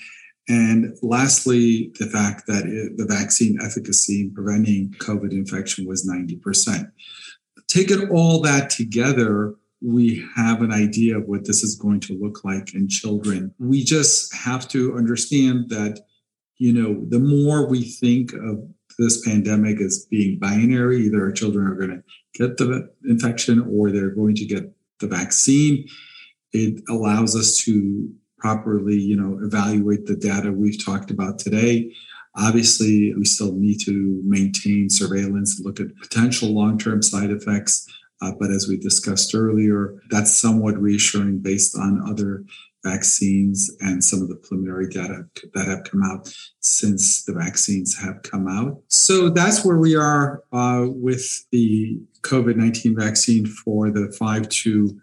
And 0.48 0.96
lastly, 1.02 1.92
the 1.98 2.06
fact 2.06 2.46
that 2.46 2.64
it, 2.64 2.96
the 2.96 3.04
vaccine 3.04 3.58
efficacy 3.62 4.22
in 4.22 4.34
preventing 4.34 4.94
COVID 4.98 5.32
infection 5.32 5.86
was 5.86 6.08
90%. 6.08 6.90
taking 7.68 8.08
all 8.08 8.40
that 8.40 8.70
together, 8.70 9.54
we 9.82 10.24
have 10.34 10.62
an 10.62 10.72
idea 10.72 11.18
of 11.18 11.28
what 11.28 11.46
this 11.46 11.62
is 11.62 11.76
going 11.76 12.00
to 12.00 12.18
look 12.18 12.44
like 12.44 12.74
in 12.74 12.88
children. 12.88 13.54
We 13.58 13.84
just 13.84 14.34
have 14.34 14.66
to 14.68 14.96
understand 14.96 15.68
that, 15.68 16.00
you 16.56 16.72
know, 16.72 17.04
the 17.08 17.20
more 17.20 17.68
we 17.68 17.82
think 17.84 18.32
of 18.32 18.66
this 18.98 19.24
pandemic 19.24 19.80
as 19.80 20.06
being 20.10 20.38
binary, 20.38 21.02
either 21.02 21.22
our 21.22 21.32
children 21.32 21.66
are 21.66 21.74
going 21.74 21.90
to 21.90 22.02
get 22.34 22.56
the 22.56 22.90
infection 23.04 23.60
or 23.70 23.90
they're 23.90 24.10
going 24.10 24.34
to 24.36 24.44
get 24.44 24.72
the 24.98 25.06
vaccine, 25.06 25.86
it 26.52 26.82
allows 26.88 27.36
us 27.36 27.56
to 27.64 28.08
properly, 28.38 28.96
you 28.96 29.16
know, 29.16 29.38
evaluate 29.44 30.06
the 30.06 30.16
data 30.16 30.52
we've 30.52 30.82
talked 30.84 31.10
about 31.10 31.38
today. 31.38 31.92
Obviously, 32.36 33.12
we 33.14 33.24
still 33.24 33.52
need 33.52 33.78
to 33.84 34.22
maintain 34.24 34.88
surveillance 34.88 35.56
and 35.56 35.66
look 35.66 35.80
at 35.80 35.96
potential 36.00 36.50
long-term 36.50 37.02
side 37.02 37.30
effects. 37.30 37.86
Uh, 38.20 38.32
but 38.38 38.50
as 38.50 38.68
we 38.68 38.76
discussed 38.76 39.34
earlier, 39.34 40.00
that's 40.10 40.34
somewhat 40.34 40.80
reassuring 40.80 41.38
based 41.38 41.76
on 41.76 42.02
other 42.08 42.44
vaccines 42.84 43.70
and 43.80 44.02
some 44.02 44.22
of 44.22 44.28
the 44.28 44.36
preliminary 44.36 44.88
data 44.88 45.24
that 45.54 45.66
have 45.66 45.84
come 45.84 46.02
out 46.02 46.32
since 46.60 47.24
the 47.24 47.32
vaccines 47.32 47.98
have 47.98 48.22
come 48.22 48.46
out. 48.46 48.80
So 48.88 49.30
that's 49.30 49.64
where 49.64 49.78
we 49.78 49.96
are 49.96 50.42
uh, 50.52 50.86
with 50.86 51.46
the 51.50 51.98
COVID 52.22 52.56
19 52.56 52.96
vaccine 52.96 53.46
for 53.46 53.90
the 53.90 54.12
5 54.18 54.48
to 54.48 55.00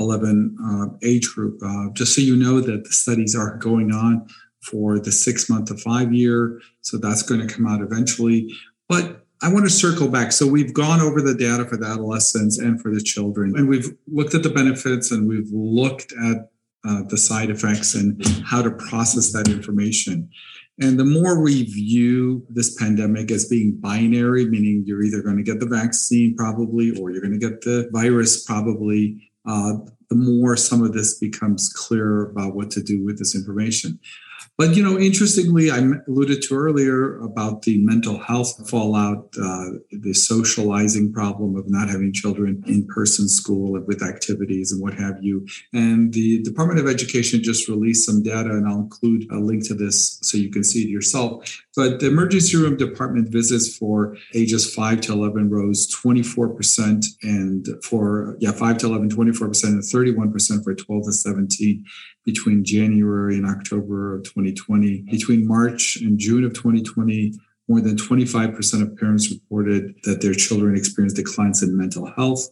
11 0.00 0.56
uh, 0.64 0.86
age 1.02 1.28
group. 1.34 1.60
Uh, 1.64 1.90
just 1.92 2.14
so 2.14 2.20
you 2.20 2.36
know 2.36 2.60
that 2.60 2.84
the 2.84 2.92
studies 2.92 3.36
are 3.36 3.56
going 3.58 3.92
on 3.92 4.26
for 4.62 4.98
the 4.98 5.12
six 5.12 5.48
month 5.48 5.66
to 5.66 5.76
five 5.76 6.12
year. 6.12 6.60
So 6.80 6.98
that's 6.98 7.22
going 7.22 7.46
to 7.46 7.52
come 7.52 7.66
out 7.66 7.80
eventually. 7.80 8.52
But 8.88 9.24
I 9.42 9.52
want 9.52 9.64
to 9.64 9.70
circle 9.70 10.08
back. 10.08 10.32
So 10.32 10.46
we've 10.46 10.74
gone 10.74 11.00
over 11.00 11.22
the 11.22 11.34
data 11.34 11.64
for 11.64 11.76
the 11.76 11.86
adolescents 11.86 12.58
and 12.58 12.80
for 12.80 12.92
the 12.92 13.00
children, 13.00 13.54
and 13.56 13.68
we've 13.68 13.96
looked 14.06 14.34
at 14.34 14.42
the 14.42 14.50
benefits 14.50 15.10
and 15.10 15.26
we've 15.26 15.48
looked 15.50 16.12
at 16.12 16.50
uh, 16.86 17.02
the 17.08 17.16
side 17.16 17.50
effects 17.50 17.94
and 17.94 18.22
how 18.44 18.60
to 18.62 18.70
process 18.70 19.32
that 19.32 19.48
information. 19.48 20.28
And 20.78 20.98
the 20.98 21.04
more 21.04 21.42
we 21.42 21.64
view 21.64 22.46
this 22.48 22.74
pandemic 22.74 23.30
as 23.30 23.48
being 23.48 23.76
binary, 23.80 24.46
meaning 24.46 24.84
you're 24.86 25.02
either 25.02 25.22
going 25.22 25.36
to 25.36 25.42
get 25.42 25.60
the 25.60 25.66
vaccine 25.66 26.34
probably 26.36 26.90
or 26.98 27.10
you're 27.10 27.20
going 27.20 27.38
to 27.38 27.48
get 27.48 27.60
the 27.60 27.90
virus 27.92 28.44
probably, 28.44 29.29
uh, 29.46 29.72
the 30.08 30.16
more 30.16 30.56
some 30.56 30.82
of 30.82 30.92
this 30.92 31.18
becomes 31.18 31.68
clear 31.68 32.30
about 32.30 32.54
what 32.54 32.70
to 32.72 32.82
do 32.82 33.04
with 33.04 33.18
this 33.18 33.34
information. 33.34 33.98
But 34.56 34.76
you 34.76 34.82
know, 34.82 34.98
interestingly, 34.98 35.70
I 35.70 35.78
alluded 36.06 36.42
to 36.42 36.54
earlier 36.54 37.18
about 37.20 37.62
the 37.62 37.78
mental 37.84 38.18
health 38.18 38.68
fallout, 38.68 39.28
uh, 39.40 39.70
the 39.90 40.12
socializing 40.12 41.12
problem 41.12 41.56
of 41.56 41.68
not 41.68 41.88
having 41.88 42.12
children 42.12 42.62
in 42.66 42.86
person 42.86 43.28
school 43.28 43.72
with 43.86 44.02
activities 44.02 44.72
and 44.72 44.82
what 44.82 44.94
have 44.94 45.22
you. 45.22 45.46
And 45.72 46.12
the 46.12 46.42
Department 46.42 46.80
of 46.80 46.88
Education 46.88 47.42
just 47.42 47.68
released 47.68 48.04
some 48.04 48.22
data, 48.22 48.50
and 48.50 48.68
I'll 48.68 48.80
include 48.80 49.30
a 49.30 49.36
link 49.38 49.66
to 49.68 49.74
this 49.74 50.18
so 50.22 50.36
you 50.36 50.50
can 50.50 50.64
see 50.64 50.82
it 50.82 50.88
yourself. 50.88 51.62
But 51.76 52.00
the 52.00 52.08
emergency 52.08 52.56
room 52.56 52.76
department 52.76 53.30
visits 53.30 53.76
for 53.76 54.16
ages 54.34 54.74
5 54.74 55.00
to 55.02 55.12
11 55.12 55.50
rose 55.50 55.88
24%, 55.94 57.04
and 57.22 57.66
for, 57.82 58.36
yeah, 58.40 58.52
5 58.52 58.78
to 58.78 58.86
11, 58.86 59.10
24%, 59.10 59.64
and 59.64 59.82
31% 59.82 60.64
for 60.64 60.74
12 60.74 61.04
to 61.04 61.12
17 61.12 61.84
between 62.24 62.64
January 62.64 63.36
and 63.36 63.46
October 63.46 64.16
of 64.16 64.24
2020. 64.30 65.02
Between 65.10 65.46
March 65.46 65.96
and 65.96 66.18
June 66.18 66.44
of 66.44 66.54
2020, 66.54 67.34
more 67.68 67.80
than 67.80 67.96
25% 67.96 68.82
of 68.82 68.96
parents 68.96 69.30
reported 69.30 69.94
that 70.02 70.20
their 70.20 70.34
children 70.34 70.76
experienced 70.76 71.16
declines 71.16 71.62
in 71.62 71.76
mental 71.76 72.06
health, 72.16 72.48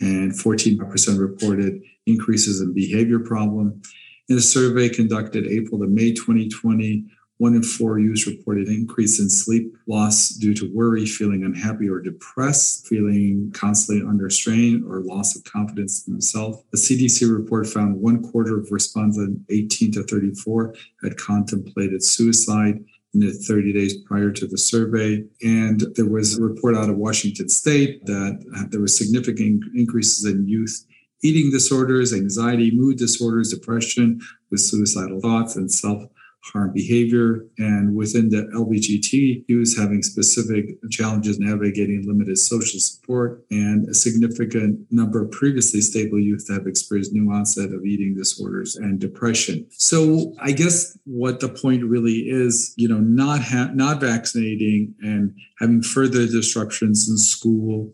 and 0.00 0.32
14% 0.32 1.18
reported 1.18 1.82
increases 2.06 2.60
in 2.60 2.72
behavior 2.72 3.18
problem. 3.18 3.82
In 4.28 4.38
a 4.38 4.40
survey 4.40 4.88
conducted 4.88 5.46
April 5.46 5.80
to 5.80 5.86
May 5.86 6.12
2020, 6.12 7.04
one 7.38 7.54
in 7.54 7.62
four 7.62 7.98
youths 7.98 8.26
reported 8.26 8.68
increase 8.68 9.18
in 9.18 9.28
sleep 9.28 9.74
loss 9.86 10.28
due 10.30 10.54
to 10.54 10.70
worry, 10.72 11.04
feeling 11.04 11.42
unhappy 11.44 11.88
or 11.88 12.00
depressed, 12.00 12.86
feeling 12.86 13.50
constantly 13.52 14.06
under 14.06 14.30
strain, 14.30 14.84
or 14.88 15.00
loss 15.00 15.34
of 15.36 15.44
confidence 15.44 16.06
in 16.06 16.12
themselves. 16.12 16.62
The 16.70 16.78
CDC 16.78 17.30
report 17.32 17.66
found 17.66 18.00
one 18.00 18.22
quarter 18.22 18.58
of 18.58 18.70
respondents 18.70 19.18
18 19.50 19.92
to 19.92 20.02
34 20.04 20.74
had 21.02 21.16
contemplated 21.16 22.02
suicide 22.02 22.84
in 23.14 23.20
the 23.20 23.32
30 23.32 23.72
days 23.72 23.96
prior 24.02 24.30
to 24.30 24.46
the 24.46 24.58
survey. 24.58 25.24
And 25.42 25.80
there 25.96 26.08
was 26.08 26.38
a 26.38 26.42
report 26.42 26.76
out 26.76 26.90
of 26.90 26.96
Washington 26.96 27.48
state 27.48 28.04
that 28.06 28.68
there 28.70 28.80
were 28.80 28.88
significant 28.88 29.64
increases 29.74 30.24
in 30.24 30.48
youth 30.48 30.84
eating 31.22 31.50
disorders, 31.50 32.12
anxiety, 32.12 32.70
mood 32.70 32.98
disorders, 32.98 33.48
depression 33.48 34.20
with 34.50 34.60
suicidal 34.60 35.20
thoughts, 35.20 35.56
and 35.56 35.72
self 35.72 36.04
harm 36.52 36.72
behavior. 36.72 37.46
And 37.58 37.94
within 37.94 38.28
the 38.28 38.48
LBGT, 38.54 39.44
youth 39.48 39.76
having 39.78 40.02
specific 40.02 40.76
challenges 40.90 41.38
navigating 41.38 42.04
limited 42.06 42.38
social 42.38 42.80
support, 42.80 43.44
and 43.50 43.88
a 43.88 43.94
significant 43.94 44.80
number 44.90 45.22
of 45.22 45.30
previously 45.30 45.80
stable 45.80 46.20
youth 46.20 46.46
have 46.50 46.66
experienced 46.66 47.12
new 47.12 47.30
onset 47.32 47.72
of 47.72 47.84
eating 47.84 48.14
disorders 48.14 48.76
and 48.76 49.00
depression. 49.00 49.66
So 49.70 50.34
I 50.40 50.52
guess 50.52 50.96
what 51.04 51.40
the 51.40 51.48
point 51.48 51.84
really 51.84 52.28
is, 52.28 52.74
you 52.76 52.88
know, 52.88 53.00
not 53.00 53.42
ha- 53.42 53.70
not 53.72 54.00
vaccinating 54.00 54.94
and 55.00 55.34
having 55.58 55.82
further 55.82 56.26
disruptions 56.26 57.08
in 57.08 57.16
school 57.16 57.92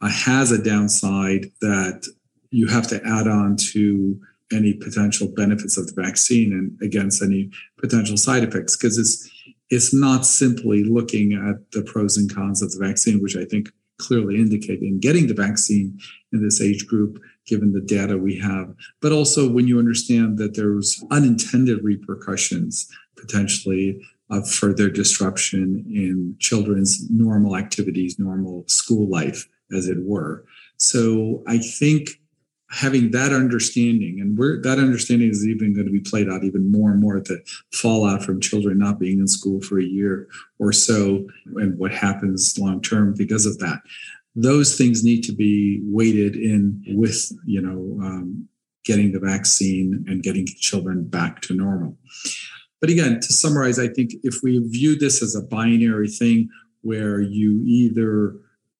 uh, 0.00 0.08
has 0.08 0.50
a 0.50 0.62
downside 0.62 1.50
that 1.60 2.06
you 2.50 2.68
have 2.68 2.86
to 2.88 3.00
add 3.04 3.26
on 3.26 3.56
to 3.56 4.20
any 4.54 4.74
potential 4.74 5.28
benefits 5.28 5.76
of 5.76 5.86
the 5.86 6.00
vaccine 6.00 6.52
and 6.52 6.78
against 6.82 7.22
any 7.22 7.50
potential 7.78 8.16
side 8.16 8.44
effects 8.44 8.76
because 8.76 8.98
it's 8.98 9.30
it's 9.70 9.94
not 9.94 10.26
simply 10.26 10.84
looking 10.84 11.32
at 11.32 11.70
the 11.72 11.82
pros 11.82 12.16
and 12.16 12.32
cons 12.34 12.62
of 12.62 12.70
the 12.72 12.86
vaccine 12.86 13.22
which 13.22 13.36
i 13.36 13.44
think 13.44 13.70
clearly 13.98 14.36
indicate 14.36 14.82
in 14.82 14.98
getting 14.98 15.26
the 15.26 15.34
vaccine 15.34 15.98
in 16.32 16.42
this 16.42 16.60
age 16.60 16.86
group 16.86 17.20
given 17.46 17.72
the 17.72 17.80
data 17.80 18.16
we 18.16 18.38
have. 18.38 18.74
But 19.00 19.12
also 19.12 19.50
when 19.50 19.68
you 19.68 19.78
understand 19.78 20.38
that 20.38 20.54
there's 20.54 21.02
unintended 21.10 21.82
repercussions 21.82 22.88
potentially 23.16 24.00
of 24.30 24.50
further 24.50 24.88
disruption 24.88 25.84
in 25.88 26.34
children's 26.38 27.08
normal 27.10 27.56
activities 27.56 28.18
normal 28.18 28.64
school 28.66 29.08
life 29.08 29.46
as 29.72 29.88
it 29.88 29.98
were. 30.02 30.44
So 30.78 31.42
i 31.46 31.58
think 31.58 32.08
having 32.74 33.12
that 33.12 33.32
understanding 33.32 34.18
and 34.20 34.36
that 34.64 34.78
understanding 34.78 35.30
is 35.30 35.46
even 35.46 35.72
going 35.72 35.86
to 35.86 35.92
be 35.92 36.00
played 36.00 36.28
out 36.28 36.42
even 36.42 36.70
more 36.72 36.90
and 36.90 37.00
more 37.00 37.16
at 37.16 37.24
the 37.26 37.40
fallout 37.72 38.22
from 38.22 38.40
children 38.40 38.78
not 38.78 38.98
being 38.98 39.20
in 39.20 39.28
school 39.28 39.60
for 39.60 39.78
a 39.78 39.84
year 39.84 40.26
or 40.58 40.72
so 40.72 41.24
and 41.56 41.78
what 41.78 41.92
happens 41.92 42.58
long 42.58 42.82
term 42.82 43.14
because 43.16 43.46
of 43.46 43.58
that. 43.58 43.80
Those 44.34 44.76
things 44.76 45.04
need 45.04 45.22
to 45.22 45.32
be 45.32 45.82
weighted 45.84 46.34
in 46.34 46.82
with 46.88 47.30
you 47.46 47.62
know 47.62 48.04
um, 48.04 48.48
getting 48.84 49.12
the 49.12 49.20
vaccine 49.20 50.04
and 50.08 50.22
getting 50.22 50.46
children 50.46 51.04
back 51.04 51.40
to 51.42 51.54
normal. 51.54 51.96
But 52.80 52.90
again 52.90 53.20
to 53.20 53.32
summarize 53.32 53.78
i 53.78 53.88
think 53.88 54.10
if 54.24 54.40
we 54.42 54.58
view 54.58 54.98
this 54.98 55.22
as 55.22 55.34
a 55.34 55.40
binary 55.40 56.08
thing 56.08 56.50
where 56.82 57.22
you 57.22 57.62
either 57.64 58.34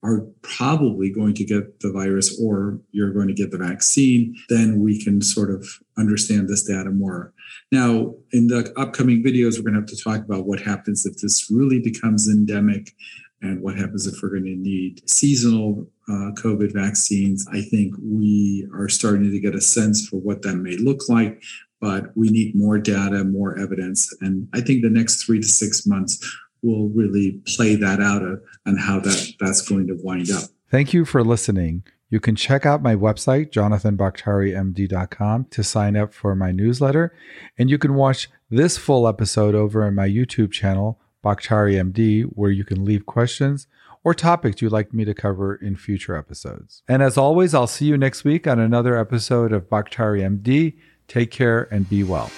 are 0.04 0.20
probably 0.42 1.10
going 1.10 1.32
to 1.34 1.44
get 1.44 1.80
the 1.80 1.90
virus 1.90 2.38
or 2.40 2.78
you're 2.92 3.12
going 3.12 3.26
to 3.26 3.34
get 3.34 3.50
the 3.50 3.58
vaccine, 3.58 4.36
then 4.50 4.80
we 4.80 5.02
can 5.02 5.22
sort 5.22 5.50
of 5.50 5.66
understand 5.96 6.48
this 6.48 6.62
data 6.64 6.90
more. 6.90 7.32
Now, 7.72 8.14
in 8.30 8.48
the 8.48 8.72
upcoming 8.76 9.24
videos, 9.24 9.56
we're 9.56 9.70
going 9.70 9.74
to 9.74 9.80
have 9.80 9.88
to 9.88 10.04
talk 10.04 10.20
about 10.20 10.46
what 10.46 10.60
happens 10.60 11.06
if 11.06 11.16
this 11.16 11.50
really 11.50 11.80
becomes 11.80 12.28
endemic 12.28 12.92
and 13.40 13.62
what 13.62 13.76
happens 13.76 14.06
if 14.06 14.22
we're 14.22 14.28
going 14.30 14.44
to 14.44 14.56
need 14.56 15.08
seasonal 15.08 15.86
uh, 16.08 16.32
COVID 16.42 16.72
vaccines. 16.72 17.46
I 17.50 17.62
think 17.62 17.94
we 18.02 18.68
are 18.74 18.88
starting 18.88 19.30
to 19.30 19.40
get 19.40 19.54
a 19.54 19.60
sense 19.60 20.06
for 20.06 20.18
what 20.18 20.42
that 20.42 20.56
may 20.56 20.76
look 20.76 21.08
like, 21.08 21.42
but 21.80 22.14
we 22.14 22.28
need 22.28 22.54
more 22.54 22.78
data, 22.78 23.24
more 23.24 23.58
evidence. 23.58 24.14
And 24.20 24.48
I 24.52 24.60
think 24.60 24.82
the 24.82 24.90
next 24.90 25.24
three 25.24 25.40
to 25.40 25.46
six 25.46 25.86
months 25.86 26.18
will 26.64 26.88
really 26.88 27.40
play 27.46 27.76
that 27.76 28.00
out 28.00 28.22
uh, 28.22 28.36
and 28.66 28.80
how 28.80 28.98
that 29.00 29.32
that's 29.38 29.60
going 29.60 29.86
to 29.88 29.98
wind 30.02 30.30
up. 30.30 30.44
Thank 30.70 30.92
you 30.92 31.04
for 31.04 31.22
listening. 31.22 31.84
You 32.10 32.20
can 32.20 32.36
check 32.36 32.64
out 32.64 32.82
my 32.82 32.94
website, 32.94 33.50
jonathanbakhtarimd.com, 33.50 35.46
to 35.50 35.64
sign 35.64 35.96
up 35.96 36.14
for 36.14 36.34
my 36.34 36.52
newsletter. 36.52 37.14
And 37.58 37.68
you 37.68 37.78
can 37.78 37.94
watch 37.94 38.30
this 38.50 38.78
full 38.78 39.08
episode 39.08 39.54
over 39.54 39.84
on 39.84 39.94
my 39.94 40.08
YouTube 40.08 40.52
channel, 40.52 41.00
Bakhtari 41.24 41.74
MD, 41.74 42.22
where 42.24 42.50
you 42.50 42.64
can 42.64 42.84
leave 42.84 43.06
questions 43.06 43.66
or 44.04 44.14
topics 44.14 44.60
you'd 44.60 44.70
like 44.70 44.92
me 44.92 45.04
to 45.04 45.14
cover 45.14 45.56
in 45.56 45.76
future 45.76 46.16
episodes. 46.16 46.82
And 46.86 47.02
as 47.02 47.16
always, 47.16 47.54
I'll 47.54 47.66
see 47.66 47.86
you 47.86 47.96
next 47.96 48.22
week 48.22 48.46
on 48.46 48.60
another 48.60 48.96
episode 48.96 49.52
of 49.52 49.68
Bakhtari 49.68 50.20
MD. 50.20 50.76
Take 51.08 51.30
care 51.30 51.62
and 51.72 51.88
be 51.88 52.04
well. 52.04 52.30